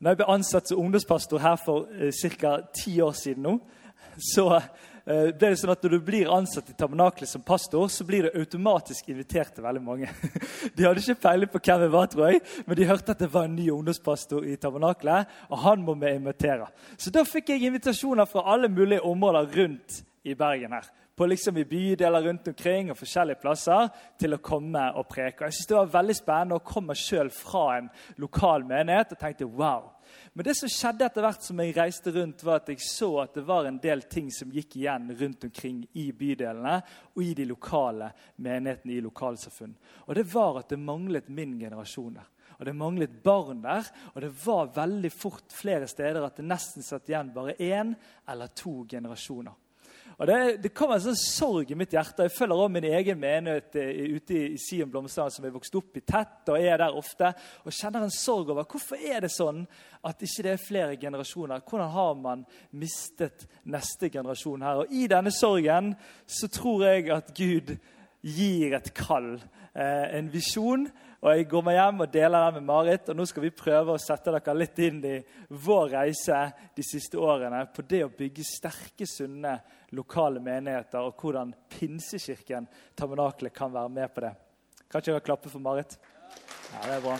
Når 0.00 0.14
jeg 0.14 0.20
ble 0.22 0.28
ansatt 0.32 0.70
som 0.70 0.80
ungdomspastor 0.80 1.42
her 1.42 1.58
for 1.60 1.90
eh, 1.92 2.14
ca. 2.40 2.54
ti 2.72 2.94
år 3.04 3.12
siden, 3.12 3.44
nå, 3.44 3.58
så 4.32 4.46
det 5.10 5.46
er 5.46 5.56
sånn 5.58 5.72
at 5.72 5.82
Når 5.82 5.94
du 5.96 6.00
blir 6.04 6.30
ansatt 6.30 6.68
i 6.70 6.76
tabernakelet 6.76 7.30
som 7.30 7.42
pastor, 7.42 7.88
så 7.90 8.04
blir 8.06 8.26
du 8.26 8.38
automatisk 8.38 9.08
invitert 9.10 9.54
til 9.56 9.64
veldig 9.64 9.82
mange. 9.82 10.10
De 10.76 10.86
hadde 10.86 11.02
ikke 11.02 11.22
peiling 11.24 11.50
på 11.50 11.62
hvem 11.64 11.86
jeg 11.86 11.94
var, 11.94 12.10
tror 12.12 12.30
jeg, 12.30 12.42
men 12.66 12.78
de 12.78 12.86
hørte 12.88 13.14
at 13.14 13.22
det 13.22 13.30
var 13.32 13.48
en 13.48 13.56
ny 13.56 13.66
ungdomspastor 13.72 14.46
i 14.46 14.56
tabernakelet, 14.60 15.32
og 15.50 15.62
han 15.64 15.82
må 15.84 15.96
vi 15.98 16.12
invitere. 16.14 16.68
Så 17.00 17.12
da 17.14 17.24
fikk 17.26 17.52
jeg 17.54 17.66
invitasjoner 17.66 18.28
fra 18.30 18.44
alle 18.52 18.70
mulige 18.70 19.02
områder 19.06 19.50
rundt 19.56 20.02
i 20.24 20.34
Bergen. 20.34 20.72
her, 20.72 20.86
på 21.16 21.26
liksom 21.26 21.56
i 21.58 21.64
bydeler 21.64 22.22
rundt 22.22 22.48
omkring 22.48 22.90
og 22.90 22.96
forskjellige 22.96 23.40
plasser 23.42 23.88
til 24.18 24.32
å 24.34 24.40
komme 24.40 24.86
og 24.96 25.08
preke. 25.08 25.42
Og 25.42 25.50
Jeg 25.50 25.52
synes 25.52 25.66
Det 25.66 25.76
var 25.76 25.94
veldig 26.00 26.16
spennende 26.16 26.56
å 26.56 26.64
komme 26.64 26.94
sjøl 26.94 27.30
fra 27.30 27.64
en 27.78 27.90
lokal 28.16 28.64
menighet 28.64 29.12
og 29.12 29.18
tenkte 29.18 29.44
wow. 29.44 29.90
Men 30.32 30.46
det 30.46 30.54
som 30.58 30.70
skjedde 30.70 31.06
etter 31.06 31.24
hvert 31.24 31.44
som 31.46 31.62
jeg 31.62 31.76
reiste 31.76 32.12
rundt, 32.14 32.44
var 32.46 32.60
at 32.60 32.72
jeg 32.72 32.82
så 32.84 33.10
at 33.24 33.38
det 33.38 33.44
var 33.48 33.68
en 33.68 33.78
del 33.82 34.04
ting 34.10 34.30
som 34.34 34.52
gikk 34.54 34.76
igjen 34.80 35.08
rundt 35.20 35.46
omkring 35.48 35.84
i 35.98 36.10
bydelene 36.16 36.76
og 37.14 37.22
i 37.24 37.32
de 37.38 37.46
lokale 37.50 38.10
menighetene 38.36 38.96
i 38.96 39.04
lokalsamfunn. 39.04 39.72
Og 40.06 40.14
det 40.18 40.26
var 40.32 40.60
at 40.60 40.74
det 40.74 40.80
manglet 40.82 41.32
min 41.32 41.58
generasjon 41.60 42.20
der. 42.20 42.28
Og 42.60 42.66
det 42.68 42.76
manglet 42.76 43.22
barn 43.24 43.62
der, 43.64 43.86
og 44.12 44.20
det 44.20 44.34
var 44.44 44.74
veldig 44.76 45.10
fort 45.12 45.54
flere 45.56 45.86
steder 45.88 46.26
at 46.26 46.36
det 46.36 46.44
nesten 46.44 46.84
satt 46.84 47.08
igjen 47.08 47.32
bare 47.32 47.56
én 47.56 47.94
eller 48.28 48.52
to 48.52 48.82
generasjoner. 48.88 49.54
Og 50.20 50.26
Det, 50.26 50.56
det 50.60 50.70
kom 50.76 50.90
en 50.92 51.00
sånn 51.00 51.16
sorg 51.16 51.70
i 51.72 51.76
mitt 51.80 51.94
hjerte. 51.96 52.26
Jeg 52.26 52.34
følger 52.34 52.58
også 52.60 52.72
min 52.74 52.86
egen 52.90 53.16
menighet 53.22 53.76
eh, 53.80 54.02
ute 54.18 54.34
i 54.36 54.58
Sion 54.60 54.90
Blomstrand, 54.92 55.32
som 55.32 55.46
er 55.48 55.54
vokst 55.54 55.78
opp 55.80 55.96
i 55.96 56.02
tett 56.04 56.50
og 56.52 56.60
er 56.60 56.76
der 56.82 56.98
ofte. 56.98 57.30
Og 57.64 57.72
kjenner 57.72 58.04
en 58.04 58.12
sorg 58.12 58.52
over 58.52 58.68
hvorfor 58.68 59.00
er 59.00 59.24
det 59.24 59.30
sånn 59.32 59.62
at 60.04 60.20
ikke 60.20 60.44
det 60.44 60.52
er 60.52 60.60
flere 60.60 60.98
generasjoner. 61.00 61.64
Hvordan 61.64 61.94
har 61.94 62.20
man 62.20 62.44
mistet 62.76 63.46
neste 63.64 64.12
generasjon 64.12 64.66
her? 64.68 64.82
Og 64.82 64.92
I 64.92 65.06
denne 65.08 65.32
sorgen 65.32 65.94
så 66.28 66.52
tror 66.52 66.84
jeg 66.90 67.08
at 67.16 67.32
Gud 67.32 67.78
gir 68.20 68.76
et 68.76 68.92
kall, 68.92 69.38
eh, 69.72 70.18
en 70.20 70.28
visjon 70.28 70.84
og 71.20 71.34
Jeg 71.36 71.50
går 71.50 71.64
meg 71.66 71.74
hjem 71.76 71.98
og 72.00 72.12
deler 72.14 72.44
den 72.46 72.54
med 72.54 72.64
Marit. 72.64 73.08
og 73.08 73.16
Nå 73.16 73.26
skal 73.28 73.42
vi 73.44 73.50
prøve 73.52 73.92
å 73.92 74.00
sette 74.00 74.32
dere 74.32 74.54
litt 74.56 74.78
inn 74.80 75.02
i 75.04 75.18
vår 75.52 75.90
reise 75.92 76.38
de 76.76 76.84
siste 76.84 77.20
årene 77.20 77.66
på 77.74 77.84
det 77.84 78.00
å 78.06 78.12
bygge 78.16 78.46
sterke, 78.48 79.04
sunne 79.04 79.58
lokale 79.96 80.40
menigheter, 80.40 81.02
og 81.02 81.18
hvordan 81.18 81.52
Pinsekirken 81.68 82.68
Tabernaklet 82.94 83.54
kan 83.54 83.72
være 83.72 83.88
med 83.88 84.14
på 84.14 84.24
det. 84.24 84.32
Kan 84.90 85.02
ikke 85.02 85.12
dere 85.12 85.26
klappe 85.26 85.50
for 85.52 85.62
Marit? 85.62 85.98
Ja, 86.72 86.82
det 86.86 86.96
er 86.96 87.04
bra. 87.04 87.18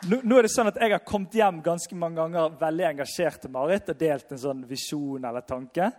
Nå, 0.00 0.16
nå, 0.24 0.36
er 0.38 0.46
det 0.46 0.52
sånn 0.54 0.70
at 0.70 0.78
Jeg 0.80 0.94
har 0.94 1.02
kommet 1.04 1.34
hjem 1.36 1.58
ganske 1.60 1.96
mange 1.98 2.22
ganger 2.22 2.54
veldig 2.60 2.86
engasjert 2.88 3.42
til 3.42 3.52
Marit 3.52 3.90
og 3.92 3.98
delt 4.00 4.30
en 4.32 4.40
sånn 4.40 4.62
visjon 4.68 5.26
eller 5.28 5.44
tanke. 5.44 5.90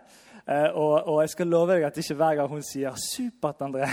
Eh, 0.48 0.70
og, 0.74 1.06
og, 1.06 1.20
jeg 1.22 1.30
skal 1.30 1.46
love 1.46 1.70
deg 1.70 1.84
at 1.86 1.98
ikke 2.02 2.16
hver 2.18 2.34
gang 2.34 2.48
hun 2.50 2.62
sier 2.66 2.94
'supert, 2.98 3.60
André' 3.62 3.86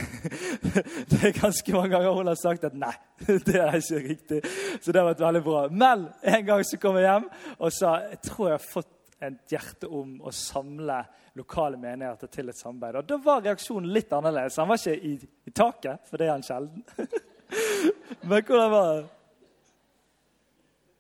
Det 1.10 1.20
er 1.24 1.42
ganske 1.42 1.74
mange 1.74 1.90
ganger 1.90 2.12
hun 2.12 2.28
har 2.28 2.40
sagt 2.42 2.64
at 2.64 2.74
'nei, 2.74 2.94
det 3.48 3.56
er 3.56 3.76
ikke 3.78 4.08
riktig'. 4.08 4.48
Så 4.82 4.92
det 4.92 5.02
har 5.02 5.10
vært 5.12 5.26
veldig 5.26 5.44
bra. 5.44 5.68
Men 5.70 6.08
en 6.24 6.46
gang 6.46 6.64
så 6.66 6.78
kom 6.82 6.98
jeg 6.98 7.06
hjem 7.06 7.30
og 7.60 7.72
sa 7.72 8.00
jeg 8.10 8.22
tror 8.26 8.48
jeg 8.48 8.58
har 8.58 8.72
fått 8.74 8.96
et 9.22 9.52
hjerte 9.52 9.88
om 9.88 10.22
å 10.24 10.32
samle 10.32 11.04
lokale 11.38 11.78
menigheter 11.78 12.28
til 12.28 12.50
et 12.50 12.58
samarbeid. 12.58 12.96
Og 12.96 13.10
Da 13.10 13.18
var 13.18 13.42
reaksjonen 13.44 13.92
litt 13.94 14.14
annerledes. 14.14 14.58
Han 14.58 14.70
var 14.70 14.80
ikke 14.80 14.96
i, 14.96 15.14
i 15.46 15.52
taket, 15.52 16.08
for 16.10 16.18
det 16.18 16.28
er 16.28 16.32
han 16.32 16.44
sjelden. 16.44 16.84
Men 18.30 18.44
hvordan 18.44 18.72
var 18.72 18.94
det? 18.94 19.06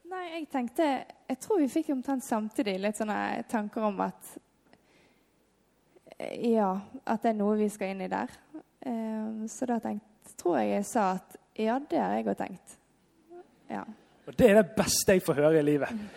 Nei, 0.09 0.23
jeg 0.33 0.47
tenkte 0.49 0.85
Jeg 1.29 1.37
tror 1.39 1.59
vi 1.61 1.67
fikk 1.69 1.89
omtrent 1.93 2.25
samtidig 2.25 2.79
litt 2.81 2.97
sånne 2.97 3.43
tanker 3.49 3.85
om 3.85 3.99
at 4.01 4.37
ja, 6.19 6.71
at 7.05 7.23
det 7.23 7.33
er 7.33 7.39
noe 7.39 7.57
vi 7.59 7.69
skal 7.71 7.93
inn 7.93 8.03
i 8.03 8.11
der. 8.11 8.31
Eh, 8.85 9.45
så 9.51 9.67
da 9.69 9.79
tenkt, 9.83 10.33
tror 10.39 10.59
jeg 10.59 10.73
jeg 10.73 10.87
sa 10.91 11.11
at 11.17 11.37
ja, 11.59 11.79
det 11.79 11.99
har 11.99 12.15
jeg 12.15 12.27
òg 12.27 12.39
tenkt. 12.39 12.79
Ja. 13.69 13.83
Og 14.27 14.35
det 14.37 14.49
er 14.49 14.59
det 14.61 14.75
beste 14.77 15.15
jeg 15.15 15.23
får 15.25 15.39
høre 15.41 15.61
i 15.61 15.65
livet. 15.65 16.09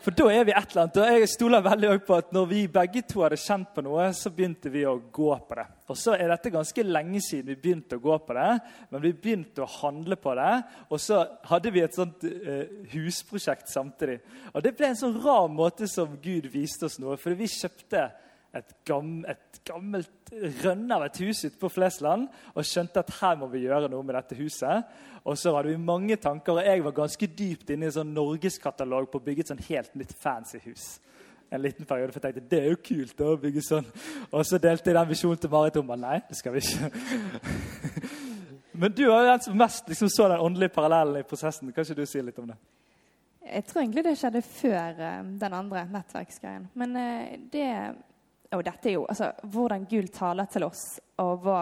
For 0.00 0.16
da 0.16 0.30
er 0.32 0.46
vi 0.48 0.52
et 0.56 0.70
eller 0.70 0.86
annet. 0.86 0.98
Og 1.00 1.18
jeg 1.20 1.28
stoler 1.28 1.64
veldig 1.64 1.90
på 2.08 2.16
at 2.16 2.30
når 2.32 2.46
vi 2.48 2.60
begge 2.72 3.02
to 3.04 3.20
hadde 3.20 3.36
kjent 3.40 3.68
på 3.74 3.82
noe, 3.84 4.06
så 4.16 4.32
begynte 4.32 4.72
vi 4.72 4.86
å 4.88 4.94
gå 5.12 5.28
på 5.44 5.58
det. 5.58 5.66
Og 5.92 5.98
så 6.00 6.14
er 6.16 6.30
dette 6.32 6.52
ganske 6.54 6.84
lenge 6.86 7.20
siden 7.24 7.50
vi 7.50 7.58
begynte 7.60 7.98
å 7.98 8.04
gå 8.04 8.16
på 8.24 8.36
det, 8.38 8.48
men 8.88 9.04
vi 9.04 9.12
begynte 9.12 9.64
å 9.64 9.68
handle 9.74 10.16
på 10.20 10.32
det. 10.38 10.54
Og 10.88 11.02
så 11.04 11.20
hadde 11.50 11.74
vi 11.74 11.84
et 11.84 11.96
sånt 11.96 12.24
eh, 12.24 12.64
husprosjekt 12.94 13.68
samtidig. 13.72 14.20
Og 14.54 14.64
det 14.64 14.72
ble 14.78 14.88
en 14.88 15.00
sånn 15.02 15.20
rar 15.20 15.50
måte 15.52 15.88
som 15.90 16.16
Gud 16.22 16.48
viste 16.52 16.88
oss 16.88 16.96
noe. 17.02 17.20
For 17.20 17.36
vi 17.36 17.50
kjøpte 17.50 18.08
et, 18.56 18.72
gam, 18.86 19.20
et 19.30 19.60
gammelt 19.66 20.32
rønn 20.64 20.90
av 20.90 21.04
et 21.06 21.20
hus 21.22 21.44
ute 21.44 21.58
på 21.60 21.70
Flesland 21.70 22.26
og 22.54 22.66
skjønte 22.66 23.02
at 23.04 23.12
her 23.20 23.38
må 23.38 23.46
vi 23.52 23.64
gjøre 23.66 23.90
noe 23.92 24.06
med 24.06 24.16
dette 24.18 24.38
huset. 24.38 24.88
Og 25.22 25.36
så 25.38 25.52
hadde 25.54 25.74
vi 25.74 25.82
mange 25.84 26.16
tanker, 26.16 26.56
og 26.58 26.66
jeg 26.66 26.82
var 26.84 26.96
ganske 26.96 27.28
dypt 27.38 27.70
inne 27.70 27.86
i 27.86 27.90
en 27.90 27.96
sånn 28.00 28.14
norgeskatalog 28.16 29.10
på 29.12 29.20
å 29.20 29.24
bygge 29.24 29.44
et 29.44 29.52
sånn 29.52 29.62
helt 29.68 29.94
nytt 30.00 30.14
fancy 30.18 30.62
hus. 30.64 30.88
En 31.50 31.62
liten 31.62 31.86
periode, 31.86 32.14
for 32.14 32.22
jeg 32.22 32.38
tenkte 32.38 32.50
det 32.50 32.62
er 32.62 32.72
jo 32.72 32.80
kult 32.86 33.22
å 33.26 33.36
bygge 33.42 33.62
sånn. 33.66 33.86
Og 34.30 34.44
så 34.46 34.58
delte 34.62 34.90
jeg 34.90 34.96
den 34.96 35.10
visjonen 35.10 35.42
til 35.42 35.52
Marit 35.52 35.78
om 35.80 35.94
at 35.94 36.02
nei, 36.02 36.18
det 36.28 36.38
skal 36.38 36.56
vi 36.56 36.62
ikke. 36.64 36.90
Men 38.80 38.94
du 38.96 39.02
var 39.10 39.26
den 39.26 39.42
som 39.44 39.58
mest 39.58 39.88
liksom, 39.90 40.08
så 40.08 40.28
den 40.30 40.40
åndelige 40.40 40.72
parallellen 40.72 41.20
i 41.20 41.26
prosessen. 41.26 41.72
Kan 41.74 41.84
ikke 41.84 42.00
du 42.00 42.06
si 42.08 42.22
litt 42.22 42.38
om 42.40 42.52
det? 42.52 42.56
Jeg 43.50 43.64
tror 43.66 43.82
egentlig 43.82 44.04
det 44.06 44.14
skjedde 44.20 44.42
før 44.46 45.02
eh, 45.04 45.18
den 45.42 45.56
andre 45.56 45.82
nettverksgreien. 45.90 46.68
Men 46.78 46.96
eh, 46.96 47.34
det 47.52 47.66
Og 48.56 48.64
dette 48.66 48.90
er 48.90 48.96
jo 48.96 49.06
altså 49.06 49.30
Hvordan 49.52 49.86
Gud 49.90 50.08
taler 50.14 50.48
til 50.50 50.66
oss, 50.66 50.84
og 51.22 51.44
hva 51.44 51.60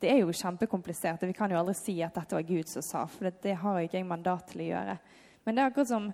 Det 0.00 0.10
er 0.12 0.20
jo 0.20 0.34
kjempekomplisert. 0.34 1.22
og 1.22 1.28
Vi 1.28 1.34
kan 1.34 1.50
jo 1.50 1.58
aldri 1.58 1.74
si 1.74 1.96
at 2.02 2.14
dette 2.14 2.36
var 2.36 2.46
Gud 2.46 2.68
som 2.70 2.82
sa, 2.82 3.06
for 3.06 3.26
det, 3.26 3.40
det 3.42 3.56
har 3.58 3.80
ikke 3.80 3.98
jeg 3.98 4.06
mandat 4.06 4.46
til 4.46 4.60
å 4.62 4.68
gjøre. 4.68 4.98
Men 5.44 5.56
det 5.56 5.62
er 5.62 5.70
akkurat 5.72 5.90
som 5.90 6.12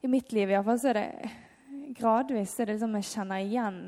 i 0.00 0.08
mitt 0.08 0.32
liv 0.32 0.50
iallfall, 0.50 0.78
så 0.80 0.92
er 0.92 0.96
det 1.00 1.30
gradvis 1.98 2.54
er 2.60 2.70
det 2.70 2.76
liksom 2.76 2.96
jeg 2.96 3.08
kjenner 3.10 3.44
igjen 3.44 3.78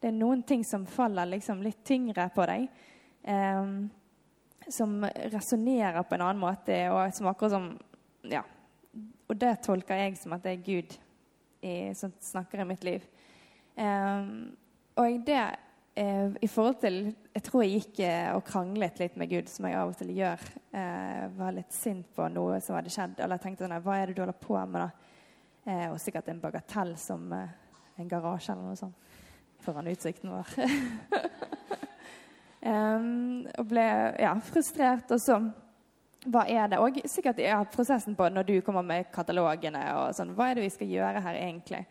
Det 0.00 0.08
er 0.10 0.16
noen 0.16 0.42
ting 0.42 0.64
som 0.64 0.86
faller 0.86 1.28
liksom 1.30 1.62
litt 1.62 1.84
tyngre 1.86 2.26
på 2.34 2.46
deg. 2.48 2.66
Eh, 3.22 3.70
som 4.68 4.98
resonnerer 5.32 6.02
på 6.02 6.16
en 6.16 6.24
annen 6.26 6.42
måte, 6.42 6.74
og 6.90 7.14
som 7.14 7.30
akkurat 7.30 7.54
som 7.54 7.72
Ja. 8.26 8.42
Og 9.28 9.36
det 9.38 9.62
tolker 9.62 9.94
jeg 9.94 10.16
som 10.18 10.32
at 10.32 10.42
det 10.42 10.52
er 10.52 10.66
Gud 10.66 10.98
i, 11.62 11.94
som 11.94 12.12
snakker 12.20 12.60
i 12.60 12.64
mitt 12.64 12.84
liv. 12.84 13.02
Eh, 13.76 14.26
og 14.96 15.22
det 15.26 15.40
eh, 15.96 16.28
i 16.40 16.48
forhold 16.48 16.78
til 16.80 16.98
Jeg 17.34 17.44
tror 17.44 17.64
jeg 17.64 17.80
gikk 17.80 18.00
eh, 18.06 18.30
og 18.36 18.44
kranglet 18.48 19.00
litt 19.00 19.16
med 19.20 19.30
Gud, 19.32 19.50
som 19.52 19.68
jeg 19.68 19.76
av 19.76 19.92
og 19.92 19.98
til 19.98 20.12
gjør. 20.16 20.44
Eh, 20.72 21.26
var 21.36 21.56
litt 21.56 21.74
sint 21.74 22.08
på 22.16 22.28
noe 22.32 22.60
som 22.64 22.78
hadde 22.78 22.92
skjedd. 22.92 23.18
Eller 23.20 23.36
jeg 23.36 23.46
tenkte 23.46 23.66
sånn 23.66 23.76
Hva 23.84 23.98
er 23.98 24.08
det 24.08 24.16
du 24.16 24.22
holder 24.24 24.40
på 24.40 24.56
med, 24.64 24.86
da? 24.86 25.12
Eh, 25.66 25.88
og 25.90 26.00
sikkert 26.00 26.30
en 26.30 26.40
bagatell 26.40 26.94
som 27.00 27.26
eh, 27.34 27.52
en 28.00 28.08
garasje 28.08 28.54
eller 28.54 28.70
noe 28.70 28.78
sånt 28.78 29.02
foran 29.66 29.88
utsikten 29.90 30.30
vår. 30.30 30.50
um, 32.70 33.46
og 33.58 33.68
ble 33.70 33.86
ja, 34.20 34.34
frustrert. 34.46 35.10
Og 35.10 35.22
så 35.22 35.40
Hva 36.26 36.44
er 36.50 36.70
det? 36.70 36.78
Og 36.82 37.00
sikkert 37.10 37.40
ja, 37.42 37.58
prosessen 37.70 38.16
på 38.18 38.28
når 38.30 38.46
du 38.46 38.54
kommer 38.66 38.86
med 38.86 39.10
katalogene 39.14 39.82
og 39.98 40.14
sånn. 40.16 40.34
Hva 40.38 40.50
er 40.50 40.58
det 40.58 40.66
vi 40.66 40.74
skal 40.74 40.92
gjøre 40.92 41.22
her 41.24 41.40
egentlig? 41.40 41.82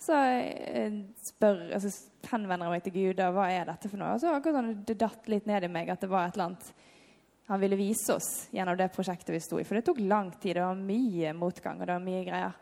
Så 0.00 0.16
eh, 0.16 1.00
spør, 1.24 1.62
altså, 1.78 1.92
henvender 2.30 2.68
jeg 2.68 2.74
meg 2.74 2.84
til 2.84 2.96
Gud 2.96 3.22
og 3.24 3.38
hva 3.38 3.46
er 3.54 3.70
dette 3.70 3.90
for 3.90 4.00
noe. 4.00 4.16
Og 4.16 4.22
så 4.22 4.34
akkurat 4.34 4.60
sånn, 4.60 4.74
det 4.88 4.98
datt 5.00 5.30
litt 5.32 5.48
ned 5.48 5.66
i 5.66 5.72
meg 5.72 5.90
at 5.92 6.04
det 6.04 6.10
var 6.12 6.28
et 6.28 6.36
eller 6.36 6.50
annet 6.50 6.74
han 7.46 7.60
ville 7.62 7.78
vise 7.78 8.10
oss 8.10 8.48
gjennom 8.50 8.74
det 8.76 8.88
prosjektet 8.94 9.30
vi 9.30 9.40
sto 9.40 9.60
i. 9.60 9.64
For 9.64 9.78
det 9.78 9.84
tok 9.86 10.00
lang 10.02 10.32
tid, 10.34 10.56
det 10.58 10.64
var 10.64 10.78
mye 10.78 11.34
motgang 11.38 11.78
og 11.78 11.86
det 11.86 11.94
var 11.94 12.02
mye 12.02 12.22
greier. 12.26 12.56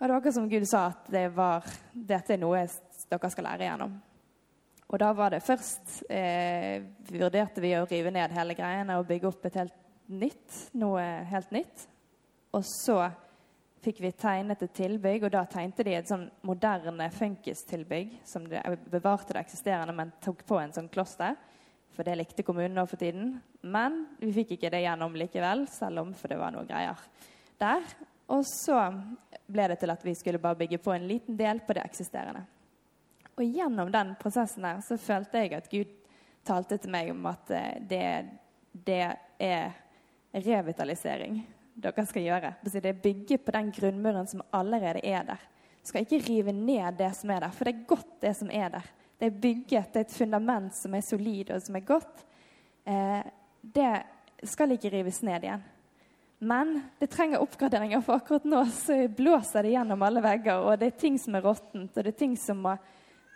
Og 0.00 0.02
det 0.02 0.08
var 0.08 0.16
akkurat 0.16 0.34
som 0.34 0.48
Gud 0.50 0.66
sa 0.66 0.86
at 0.90 1.10
det 1.14 1.26
var, 1.36 1.66
dette 1.94 2.34
er 2.34 2.40
noe 2.42 2.64
dere 3.10 3.30
skal 3.30 3.46
lære 3.46 3.68
gjennom. 3.68 3.94
Og 4.90 4.98
da 4.98 5.12
var 5.14 5.30
det 5.30 5.44
først 5.46 6.00
eh, 6.10 6.82
vurderte 7.06 7.62
vi 7.62 7.76
å 7.78 7.86
rive 7.86 8.10
ned 8.10 8.34
hele 8.34 8.56
greiene 8.58 8.96
og 8.98 9.06
bygge 9.06 9.30
opp 9.30 9.46
et 9.46 9.60
helt 9.60 9.76
nytt, 10.10 10.56
noe 10.74 11.04
helt 11.30 11.52
nytt. 11.54 11.84
Og 12.58 12.66
så 12.66 12.98
fikk 13.80 14.00
vi 14.04 14.10
tegnet 14.12 14.62
et 14.62 14.74
tilbygg, 14.76 15.24
og 15.24 15.32
da 15.32 15.44
tegnte 15.48 15.84
de 15.86 15.94
et 15.96 16.08
sånn 16.08 16.26
moderne 16.46 17.06
funkistilbygg 17.14 18.18
som 18.28 18.44
de 18.48 18.60
bevarte 18.92 19.34
det 19.34 19.44
eksisterende, 19.44 19.94
men 19.96 20.12
tok 20.24 20.44
på 20.48 20.60
en 20.60 20.74
sånn 20.74 20.90
kloster. 20.92 21.38
For 21.96 22.06
det 22.06 22.18
likte 22.20 22.44
kommunen 22.46 22.76
nå 22.78 22.84
for 22.86 23.00
tiden. 23.00 23.34
Men 23.66 24.04
vi 24.20 24.30
fikk 24.36 24.54
ikke 24.56 24.70
det 24.72 24.84
gjennom 24.84 25.16
likevel, 25.18 25.66
selv 25.72 26.04
om 26.04 26.14
for 26.16 26.30
det 26.30 26.38
var 26.40 26.54
noe 26.54 26.68
greier 26.68 27.00
der. 27.60 27.84
Og 28.30 28.44
så 28.46 28.78
ble 29.50 29.66
det 29.72 29.80
til 29.80 29.90
at 29.90 30.04
vi 30.06 30.14
skulle 30.14 30.40
bare 30.42 30.60
bygge 30.60 30.78
på 30.78 30.94
en 30.94 31.08
liten 31.08 31.36
del 31.36 31.62
på 31.66 31.74
det 31.76 31.82
eksisterende. 31.82 32.44
Og 33.34 33.42
gjennom 33.42 33.90
den 33.90 34.14
prosessen 34.20 34.66
her 34.68 34.82
så 34.86 34.98
følte 35.00 35.42
jeg 35.42 35.56
at 35.56 35.70
Gud 35.72 35.96
talte 36.46 36.78
til 36.80 36.92
meg 36.92 37.10
om 37.12 37.26
at 37.30 37.50
eh, 37.56 37.80
det, 37.90 38.04
det 38.72 39.02
er 39.40 39.72
revitalisering 40.30 41.40
dere 41.80 42.04
skal 42.06 42.26
gjøre. 42.26 42.52
Det 42.64 42.84
er 42.84 43.02
bygge 43.02 43.38
på 43.40 43.54
den 43.56 43.72
grunnmuren 43.74 44.28
som 44.28 44.44
allerede 44.52 45.02
er 45.04 45.24
der. 45.32 45.48
Du 45.80 45.88
Skal 45.88 46.04
ikke 46.04 46.22
rive 46.28 46.52
ned 46.52 46.98
det 46.98 47.10
som 47.16 47.30
er 47.30 47.40
der, 47.40 47.50
for 47.56 47.64
det 47.64 47.74
er 47.74 47.86
godt, 47.88 48.20
det 48.20 48.36
som 48.36 48.50
er 48.52 48.68
der. 48.68 48.88
Det 49.20 49.26
er 49.26 49.40
bygget, 49.42 49.92
det 49.92 50.00
er 50.00 50.06
et 50.06 50.16
fundament 50.16 50.74
som 50.74 50.94
er 50.94 51.04
solid 51.04 51.50
og 51.50 51.62
som 51.62 51.76
er 51.76 51.84
godt. 51.84 52.24
Eh, 52.88 53.22
det 53.60 53.92
skal 54.48 54.72
ikke 54.72 54.92
rives 54.92 55.20
ned 55.22 55.44
igjen. 55.44 55.64
Men 56.40 56.78
det 56.98 57.10
trenger 57.12 57.42
oppgraderinger, 57.44 58.00
for 58.00 58.16
akkurat 58.16 58.46
nå 58.48 58.62
så 58.72 59.02
blåser 59.12 59.66
det 59.66 59.74
gjennom 59.74 60.02
alle 60.06 60.22
vegger. 60.24 60.62
Og 60.64 60.78
det 60.80 60.88
er 60.88 61.00
ting 61.02 61.18
som 61.20 61.36
er 61.36 61.44
råttent, 61.44 61.92
og 61.92 62.04
det 62.06 62.14
er 62.14 62.20
ting 62.22 62.36
som 62.40 62.62
må, 62.64 62.72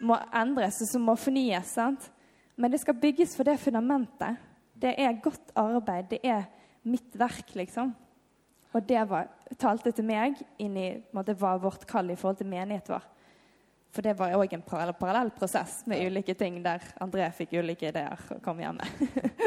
må 0.00 0.16
endres 0.33 0.80
og 0.80 0.88
som 0.88 1.04
må 1.04 1.16
fornyes. 1.20 1.74
sant? 1.76 2.09
Men 2.57 2.72
det 2.72 2.80
skal 2.80 2.96
bygges 2.96 3.37
for 3.37 3.44
det 3.44 3.59
fundamentet. 3.61 4.40
Det 4.72 4.94
er 4.96 5.20
godt 5.20 5.52
arbeid. 5.59 6.09
Det 6.14 6.22
er 6.24 6.46
mitt 6.88 7.12
verk, 7.18 7.52
liksom. 7.61 7.92
Og 8.74 8.82
det 8.88 9.02
var, 9.08 9.30
talte 9.58 9.92
til 9.94 10.06
meg 10.06 10.40
inn 10.58 10.76
i 10.76 10.88
måte, 11.14 11.37
hva 11.38 11.54
vårt 11.62 11.87
kall 11.87 12.10
i 12.10 12.18
forhold 12.18 12.40
til 12.42 12.50
menighet 12.50 12.90
var. 12.90 13.04
For 13.94 14.02
det 14.02 14.16
var 14.18 14.34
òg 14.34 14.56
en 14.56 14.64
parallell, 14.66 14.96
parallell 14.98 15.30
prosess 15.37 15.84
med 15.87 16.02
ulike 16.02 16.34
ting 16.34 16.56
der 16.64 16.82
André 17.04 17.28
fikk 17.37 17.52
ulike 17.60 17.92
ideer 17.92 18.18
og 18.34 18.40
kom 18.42 18.58
hjem 18.58 18.80
med. 18.80 19.04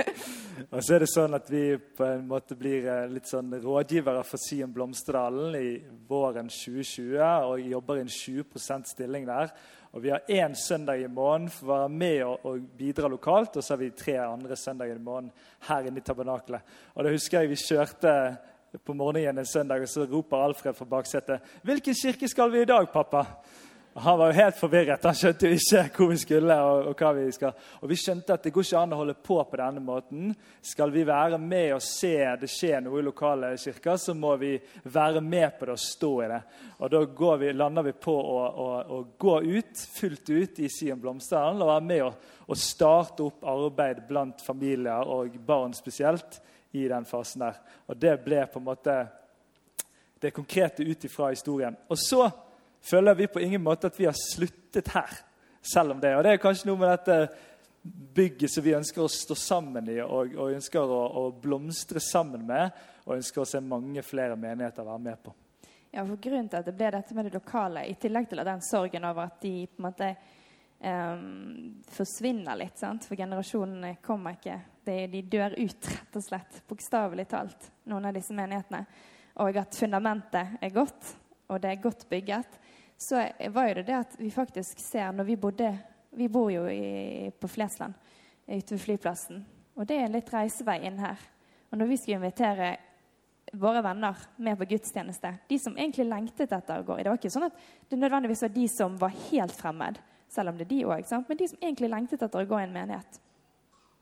Og 0.74 0.80
så 0.82 0.96
er 0.96 1.04
det 1.04 1.10
sånn 1.12 1.36
at 1.38 1.50
vi 1.52 1.62
på 1.78 2.06
en 2.08 2.24
måte 2.28 2.56
blir 2.58 2.88
eh, 2.90 3.04
litt 3.12 3.28
sånn 3.30 3.52
rådgivere 3.62 4.24
for 4.26 4.42
Sion 4.42 4.72
Blomsterdalen 4.74 5.54
i 5.60 5.68
våren 6.10 6.50
2020 6.50 7.20
og 7.22 7.62
jobber 7.62 8.00
i 8.00 8.06
en 8.06 8.10
20% 8.12 8.90
stilling 8.90 9.28
der. 9.28 9.52
Og 9.94 10.02
Vi 10.04 10.12
har 10.12 10.26
én 10.28 10.56
søndag 10.56 11.04
i 11.04 11.08
måneden 11.08 11.52
for 11.54 11.68
å 11.68 11.74
være 11.74 11.94
med 11.94 12.24
og, 12.26 12.48
og, 12.48 12.66
bidra 12.80 13.12
lokalt. 13.12 13.60
Og 13.60 13.64
så 13.64 13.76
har 13.76 13.84
vi 13.84 13.92
tre 13.96 14.18
andre 14.24 14.58
søndager 14.60 14.98
i 14.98 15.04
måneden 15.04 15.32
her 15.70 15.88
inne 15.88 16.02
i 16.02 16.08
tabernaklet. 16.08 16.76
Og 16.96 17.06
da 17.06 17.14
husker 17.14 17.42
jeg 17.42 17.54
vi 17.54 17.62
kjørte 17.62 18.14
på 18.84 18.94
morgenen 18.94 19.38
en 19.38 19.46
søndag, 19.46 19.82
og 19.82 19.90
så 19.90 20.06
roper 20.06 20.38
Alfred 20.38 20.76
fra 20.76 20.86
baksetet 20.86 21.42
'Hvilken 21.64 21.96
kirke 21.96 22.28
skal 22.28 22.52
vi 22.52 22.62
i 22.62 22.66
dag, 22.66 22.92
pappa?' 22.92 23.26
Han 24.00 24.20
var 24.20 24.28
jo 24.28 24.34
helt 24.38 24.58
forvirret. 24.60 25.06
Han 25.10 25.16
skjønte 25.18 25.50
jo 25.50 25.58
ikke 25.58 25.84
hvor 25.98 26.12
vi 26.12 26.18
skulle. 26.22 26.56
Og, 26.62 26.90
og, 26.92 27.00
hva 27.00 27.10
vi 27.18 27.24
skal. 27.34 27.54
Og 27.82 27.90
vi 27.90 27.96
skjønte 27.98 28.36
at 28.36 28.44
det 28.46 28.52
går 28.54 28.68
ikke 28.68 28.82
an 28.84 28.94
å 28.94 29.00
holde 29.00 29.16
på 29.26 29.38
på 29.42 29.58
denne 29.58 29.82
måten. 29.82 30.36
Skal 30.62 30.94
vi 30.94 31.06
være 31.08 31.40
med 31.42 31.74
og 31.74 31.82
se 31.82 32.14
det 32.38 32.50
skje 32.52 32.78
noe 32.86 33.02
i 33.02 33.08
lokale 33.08 33.56
kirker, 33.58 33.98
så 33.98 34.14
må 34.14 34.36
vi 34.38 34.54
være 34.84 35.24
med 35.26 35.58
på 35.58 35.66
det 35.66 35.78
og 35.80 35.82
stå 35.82 36.12
i 36.22 36.30
det. 36.30 36.42
Og 36.78 36.94
da 36.94 37.34
vi, 37.42 37.52
lander 37.58 37.88
vi 37.90 37.96
på 37.98 38.14
å, 38.14 38.38
å, 38.46 38.68
å, 38.86 39.02
gå 39.18 39.36
ut 39.48 39.86
fullt 39.98 40.30
ut 40.30 40.62
i 40.62 40.70
Sion 40.70 41.02
Blomsterdalen 41.02 41.64
og 41.66 41.72
være 41.74 41.88
med 41.90 42.04
og, 42.06 42.30
og 42.46 42.62
starte 42.62 43.26
opp 43.26 43.50
arbeid 43.50 44.06
blant 44.06 44.46
familier 44.46 45.10
og 45.10 45.42
barn 45.48 45.74
spesielt 45.74 46.38
i 46.72 46.88
den 46.88 47.06
fasen 47.06 47.46
der. 47.46 47.60
Og 47.88 47.98
det 47.98 48.18
ble 48.26 48.44
på 48.52 48.60
en 48.60 48.68
måte 48.68 48.98
det 50.20 50.34
konkrete 50.34 50.84
ut 50.84 51.06
ifra 51.06 51.30
historien. 51.30 51.76
Og 51.88 52.00
så 52.00 52.30
føler 52.82 53.16
vi 53.16 53.28
på 53.28 53.40
ingen 53.40 53.64
måte 53.64 53.88
at 53.88 54.00
vi 54.00 54.08
har 54.10 54.18
sluttet 54.18 54.90
her, 54.94 55.20
selv 55.62 55.92
om 55.92 56.02
det. 56.02 56.16
Og 56.18 56.24
det 56.24 56.34
er 56.34 56.42
kanskje 56.42 56.70
noe 56.70 56.82
med 56.82 56.94
dette 56.94 57.18
bygget 58.14 58.52
som 58.52 58.64
vi 58.64 58.76
ønsker 58.76 59.04
å 59.04 59.12
stå 59.12 59.36
sammen 59.38 59.90
i 59.92 60.00
og, 60.04 60.34
og 60.36 60.56
ønsker 60.56 60.82
å, 60.82 61.02
å, 61.22 61.26
blomstre 61.32 62.02
sammen 62.04 62.46
med, 62.48 62.72
og 63.06 63.18
ønsker 63.18 63.44
å 63.44 63.48
se 63.48 63.62
mange 63.64 64.04
flere 64.04 64.36
menigheter 64.40 64.88
være 64.88 65.04
med 65.04 65.22
på. 65.24 65.34
Ja, 65.94 66.04
for 66.04 66.20
Grunnen 66.22 66.50
til 66.52 66.60
at 66.60 66.68
det 66.68 66.76
ble 66.76 66.90
dette 66.98 67.16
med 67.16 67.30
det 67.30 67.38
lokale, 67.38 67.86
i 67.88 67.96
tillegg 68.00 68.28
til 68.30 68.44
den 68.44 68.64
sorgen 68.66 69.08
over 69.08 69.30
at 69.30 69.38
de 69.42 69.54
på 69.70 69.80
en 69.80 69.88
måte 69.88 70.10
um, 70.84 71.22
forsvinner 71.96 72.60
litt, 72.60 72.76
sant? 72.82 73.08
for 73.08 73.20
generasjonene 73.20 73.96
kommer 74.04 74.36
ikke 74.36 74.60
de, 74.88 74.98
de 75.12 75.22
dør 75.28 75.56
ut, 75.60 75.90
rett 75.92 76.18
og 76.20 76.24
slett, 76.24 76.62
bokstavelig 76.70 77.28
talt, 77.30 77.70
noen 77.92 78.10
av 78.10 78.16
disse 78.18 78.36
menighetene, 78.36 78.86
og 79.44 79.60
at 79.62 79.78
fundamentet 79.78 80.58
er 80.64 80.74
godt, 80.74 81.14
og 81.48 81.62
det 81.64 81.72
er 81.72 81.84
godt 81.84 82.08
bygget, 82.10 82.58
så 82.98 83.22
var 83.54 83.70
jo 83.70 83.78
det 83.78 83.86
det 83.92 84.00
at 84.00 84.18
vi 84.18 84.32
faktisk 84.34 84.80
ser 84.82 85.14
når 85.14 85.28
vi 85.28 85.36
bodde 85.38 85.70
Vi 86.18 86.28
bor 86.34 86.48
jo 86.50 86.64
i, 86.66 87.30
på 87.30 87.48
Flesland, 87.48 87.94
ute 88.48 88.74
ved 88.74 88.80
flyplassen. 88.82 89.44
Og 89.78 89.86
det 89.86 90.00
er 90.02 90.10
litt 90.10 90.32
reisevei 90.34 90.80
inn 90.88 90.98
her. 90.98 91.20
Og 91.70 91.78
når 91.78 91.90
vi 91.92 91.98
skal 92.00 92.16
invitere 92.16 92.72
våre 93.54 93.84
venner 93.86 94.18
med 94.42 94.58
på 94.58 94.66
gudstjeneste, 94.72 95.34
de 95.48 95.60
som 95.62 95.76
egentlig 95.78 96.08
lengtet 96.08 96.52
etter 96.52 96.80
å 96.80 96.88
gå 96.88 96.98
Det 96.98 97.12
var 97.12 97.20
ikke 97.20 97.32
sånn 97.36 97.46
at 97.52 97.60
det 97.92 98.00
nødvendigvis 98.00 98.42
var 98.48 98.54
de 98.56 98.66
som 98.72 98.98
var 98.98 99.14
helt 99.28 99.54
fremmed, 99.54 100.00
selv 100.28 100.50
om 100.50 100.58
det 100.58 100.66
er 100.66 100.74
de 100.74 100.82
òg, 100.88 101.06
men 101.28 101.38
de 101.38 101.48
som 101.52 101.62
egentlig 101.62 101.92
lengtet 101.92 102.24
etter 102.24 102.42
å 102.42 102.50
gå 102.50 102.60
i 102.60 102.66
en 102.66 102.74
menighet. 102.74 103.22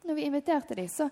Når 0.05 0.17
vi 0.17 0.27
inviterte 0.27 0.77
dem, 0.77 0.87
så 0.91 1.09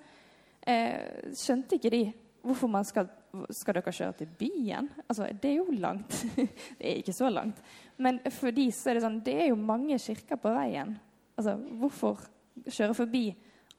eh, 0.68 1.32
skjønte 1.38 1.80
ikke 1.80 1.92
de 1.94 2.04
hvorfor 2.44 2.72
man 2.72 2.88
skal 2.88 3.12
Skal 3.50 3.74
dere 3.74 3.90
kjøre 3.90 4.14
til 4.14 4.28
byen? 4.38 4.92
Altså, 5.10 5.26
det 5.42 5.50
er 5.50 5.56
jo 5.58 5.74
langt. 5.82 6.20
det 6.78 6.86
er 6.86 7.00
ikke 7.00 7.16
så 7.18 7.32
langt. 7.34 7.58
Men 7.98 8.20
for 8.30 8.54
de 8.54 8.68
så 8.70 8.92
er 8.92 9.00
det 9.00 9.06
sånn 9.08 9.24
Det 9.26 9.34
er 9.34 9.48
jo 9.50 9.58
mange 9.58 9.98
kirker 9.98 10.38
på 10.38 10.52
veien. 10.54 10.92
Altså, 11.34 11.56
hvorfor 11.82 12.22
kjøre 12.68 12.94
forbi 12.94 13.24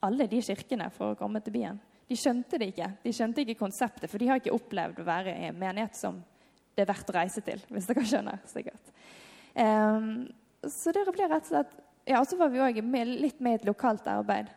alle 0.02 0.26
de 0.26 0.40
kirkene 0.42 0.88
for 0.90 1.12
å 1.14 1.18
komme 1.20 1.38
til 1.44 1.54
byen? 1.54 1.78
De 2.10 2.18
skjønte 2.18 2.58
det 2.58 2.72
ikke. 2.72 2.90
De 3.04 3.12
skjønte 3.14 3.44
ikke 3.44 3.60
konseptet, 3.62 4.10
for 4.10 4.18
de 4.18 4.32
har 4.32 4.42
ikke 4.42 4.56
opplevd 4.56 4.98
å 5.00 5.06
være 5.06 5.36
i 5.38 5.46
en 5.52 5.60
menighet 5.60 5.94
som 5.96 6.18
det 6.74 6.82
er 6.82 6.90
verdt 6.90 7.12
å 7.12 7.14
reise 7.14 7.44
til, 7.46 7.62
hvis 7.70 7.86
dere 7.86 8.04
skjønner. 8.10 8.42
sikkert. 8.50 8.90
Um, 9.54 10.26
så 10.66 10.92
dere 10.94 11.14
ble 11.14 11.30
rett 11.30 11.46
og 11.46 11.52
slett 11.52 11.80
Ja, 12.10 12.18
så 12.26 12.36
var 12.36 12.50
vi 12.52 12.60
òg 12.60 12.82
litt 12.82 13.38
med 13.40 13.54
i 13.54 13.58
et 13.60 13.68
lokalt 13.68 14.06
arbeid. 14.10 14.50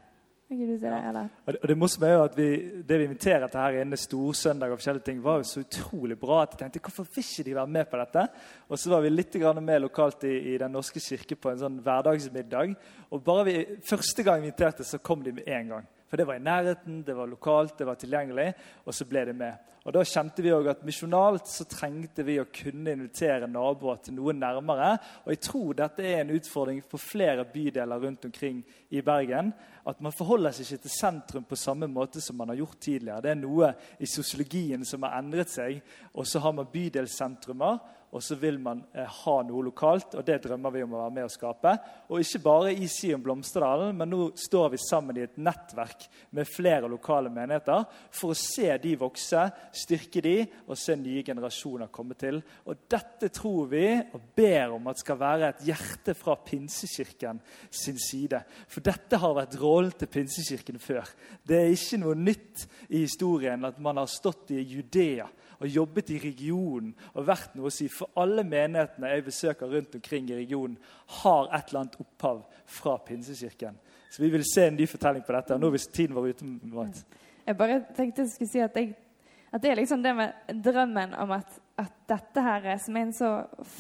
Ja. 0.47 1.55
Og 1.60 1.67
det 1.67 1.75
morsomme 1.75 2.07
er 2.07 2.13
jo 2.15 2.21
at 2.23 2.38
vi, 2.38 2.47
det 2.88 2.99
vi 3.01 3.07
inviterer 3.10 3.49
til 3.51 3.60
her 3.60 3.81
inne, 3.81 3.99
storsøndag 3.99 4.71
og 4.71 4.79
forskjellige 4.79 5.07
ting, 5.10 5.19
var 5.23 5.41
jo 5.41 5.47
så 5.49 5.63
utrolig 5.65 6.15
bra 6.21 6.38
at 6.45 6.53
jeg 6.55 6.62
tenkte 6.62 6.83
hvorfor 6.86 7.10
vil 7.17 7.25
ikke 7.25 7.43
de 7.49 7.55
være 7.57 7.73
med 7.75 7.89
på 7.91 7.99
dette? 7.99 8.23
Og 8.69 8.79
så 8.79 8.93
var 8.93 9.03
vi 9.03 9.12
litt 9.12 9.36
med 9.60 9.81
lokalt 9.83 10.23
i, 10.23 10.53
i 10.53 10.57
Den 10.57 10.71
norske 10.71 11.03
kirke 11.03 11.36
på 11.36 11.51
en 11.51 11.60
sånn 11.60 11.81
hverdagsmiddag. 11.83 12.77
Og 13.12 13.23
bare 13.27 13.45
vi, 13.49 13.57
første 13.89 14.23
gang 14.23 14.39
vi 14.39 14.47
inviterte, 14.47 14.88
så 14.88 15.03
kom 15.03 15.23
de 15.23 15.36
med 15.36 15.51
en 15.51 15.75
gang. 15.75 15.91
For 16.08 16.20
det 16.20 16.28
var 16.28 16.39
i 16.39 16.43
nærheten, 16.43 17.02
det 17.04 17.15
var 17.15 17.28
lokalt, 17.28 17.78
det 17.80 17.88
var 17.88 18.00
tilgjengelig. 18.00 18.52
Og 18.86 18.96
så 18.96 19.08
ble 19.08 19.26
det 19.28 19.36
med. 19.36 19.67
Og 19.88 19.93
Da 19.96 20.02
kjente 20.04 20.43
vi 20.43 20.52
også 20.52 20.72
at 20.74 20.82
misjonalt 20.84 21.48
så 21.48 21.63
trengte 21.63 22.26
vi 22.28 22.34
å 22.41 22.50
kunne 22.52 22.91
invitere 22.91 23.48
naboer 23.48 24.02
til 24.04 24.17
noe 24.17 24.34
nærmere. 24.36 24.98
Og 25.24 25.32
jeg 25.32 25.39
tror 25.48 25.78
dette 25.80 26.04
er 26.04 26.26
en 26.26 26.34
utfordring 26.36 26.82
for 26.84 27.00
flere 27.00 27.46
bydeler 27.48 28.04
rundt 28.04 28.28
omkring 28.28 28.60
i 28.91 29.00
Bergen. 29.02 29.54
At 29.88 30.02
man 30.04 30.12
forholder 30.12 30.52
seg 30.52 30.67
ikke 30.67 30.84
til 30.89 30.96
sentrum 30.98 31.48
på 31.48 31.60
samme 31.60 31.88
måte 31.88 32.20
som 32.20 32.36
man 32.36 32.52
har 32.52 32.60
gjort 32.60 32.82
tidligere. 32.84 33.24
Det 33.24 33.32
er 33.32 33.39
noe 33.39 33.72
i 34.04 34.12
sosiologien 34.12 34.84
som 34.84 35.08
har 35.08 35.15
endret 35.22 35.56
seg. 35.56 35.80
Og 36.12 36.28
så 36.28 36.43
har 36.43 36.56
man 36.58 36.67
bydelssentrumer 36.74 37.80
og 38.15 38.24
så 38.24 38.38
vil 38.39 38.56
man 38.62 38.80
eh, 38.96 39.04
ha 39.04 39.36
noe 39.43 39.65
lokalt. 39.67 40.15
og 40.15 40.24
Det 40.26 40.39
drømmer 40.46 40.72
vi 40.72 40.84
om 40.86 40.93
å 40.96 41.02
være 41.02 41.13
med 41.17 41.28
å 41.28 41.32
skape. 41.32 41.74
Og 42.08 42.24
ikke 42.24 42.39
bare 42.46 42.72
i 42.72 42.88
Sion 42.91 43.22
Blomsterdalen, 43.24 43.96
men 43.98 44.10
nå 44.13 44.30
står 44.39 44.70
vi 44.74 44.80
sammen 44.80 45.20
i 45.20 45.26
et 45.26 45.36
nettverk 45.43 46.06
med 46.38 46.48
flere 46.48 46.88
lokale 46.88 47.32
menigheter 47.34 47.84
for 48.15 48.32
å 48.32 48.39
se 48.39 48.70
de 48.84 48.93
vokse, 49.00 49.43
styrke 49.76 50.24
de 50.24 50.38
og 50.65 50.80
se 50.80 50.96
nye 50.96 51.26
generasjoner 51.28 51.91
komme 51.91 52.15
til. 52.20 52.39
Og 52.65 52.88
Dette 52.88 53.28
tror 53.36 53.67
vi 53.74 53.86
og 54.00 54.32
ber 54.38 54.78
om 54.78 54.88
at 54.88 55.04
skal 55.04 55.20
være 55.20 55.52
et 55.52 55.65
hjerte 55.67 56.15
fra 56.17 56.38
Pinsekirken 56.48 57.41
sin 57.67 58.00
side. 58.00 58.39
For 58.72 58.86
dette 58.86 59.20
har 59.20 59.36
vært 59.36 59.60
rollen 59.60 59.91
til 60.00 60.10
Pinsekirken 60.12 60.80
før. 60.80 61.12
Det 61.43 61.60
er 61.60 61.76
ikke 61.76 62.00
noe 62.06 62.15
nytt 62.15 62.63
i 62.88 63.04
historien 63.04 63.67
at 63.67 63.84
man 63.84 64.00
har 64.00 64.08
stått 64.12 64.56
i 64.56 64.63
Judea 64.63 65.28
og 65.60 65.67
jobbet 65.67 66.12
i 66.13 66.20
regionen 66.22 66.93
og 67.13 67.28
vært 67.28 67.56
noe 67.58 67.72
å 67.72 67.74
si. 67.74 67.88
For 67.91 68.12
alle 68.20 68.46
menighetene 68.48 69.12
jeg 69.13 69.26
besøker 69.26 69.72
rundt 69.72 69.98
omkring 70.00 70.30
i 70.32 70.38
regionen, 70.39 70.78
har 71.22 71.50
et 71.52 71.70
eller 71.70 71.84
annet 71.84 72.00
opphav 72.04 72.43
fra 72.78 72.98
Pinsekirken. 73.06 73.80
Så 74.10 74.24
vi 74.24 74.32
vil 74.34 74.46
se 74.48 74.67
en 74.67 74.78
ny 74.78 74.88
fortelling 74.89 75.26
på 75.26 75.36
dette. 75.36 75.56
og 75.56 75.62
Nå 75.62 75.72
hvis 75.74 75.89
tiden 75.91 76.15
var 76.15 76.28
ute. 76.28 76.46
Mat. 76.46 77.04
Jeg 77.48 77.58
bare 77.58 77.82
tenkte 77.96 78.24
jeg 78.24 78.34
skulle 78.34 78.52
si 78.52 78.63
at, 78.63 78.78
jeg, 78.78 78.93
at 79.52 79.63
det 79.63 79.72
er 79.72 79.80
liksom 79.82 80.04
det 80.04 80.13
med 80.15 80.63
drømmen 80.63 81.15
om 81.22 81.34
at, 81.36 81.60
at 81.80 81.93
dette 82.10 82.43
her, 82.43 82.70
som 82.84 82.98
er 82.98 83.08
en 83.08 83.15
så 83.15 83.32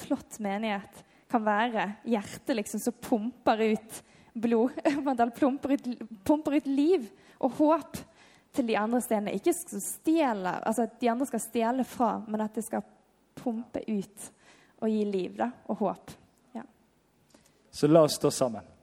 flott 0.01 0.39
menighet, 0.43 1.03
kan 1.27 1.43
være 1.43 1.89
hjertet 2.07 2.55
liksom 2.55 2.79
som 2.79 2.95
pumper 3.03 3.63
ut 3.73 4.03
blod. 4.37 4.77
Pumper 5.39 5.73
ut, 5.73 5.89
pumper 6.23 6.59
ut 6.59 6.67
liv 6.69 7.09
og 7.43 7.57
håp 7.59 7.99
til 8.53 8.67
de 8.67 8.77
andre 8.77 9.01
stedene. 9.01 9.33
Ikke 9.37 9.53
stjele, 9.53 10.53
altså 10.67 10.87
at 10.87 10.99
de 11.01 11.11
andre 11.11 11.27
skal 11.29 11.43
stjele 11.43 11.83
fra, 11.87 12.13
men 12.27 12.41
at 12.41 12.55
det 12.55 12.65
skal 12.65 12.85
pumpe 13.37 13.83
ut 13.87 14.31
og 14.81 14.89
gi 14.89 15.03
liv 15.05 15.37
da, 15.37 15.51
og 15.67 15.81
håp. 15.81 16.11
Ja. 16.55 16.63
Så 17.71 17.89
la 17.89 18.05
oss 18.05 18.17
stå 18.19 18.31
sammen. 18.33 18.76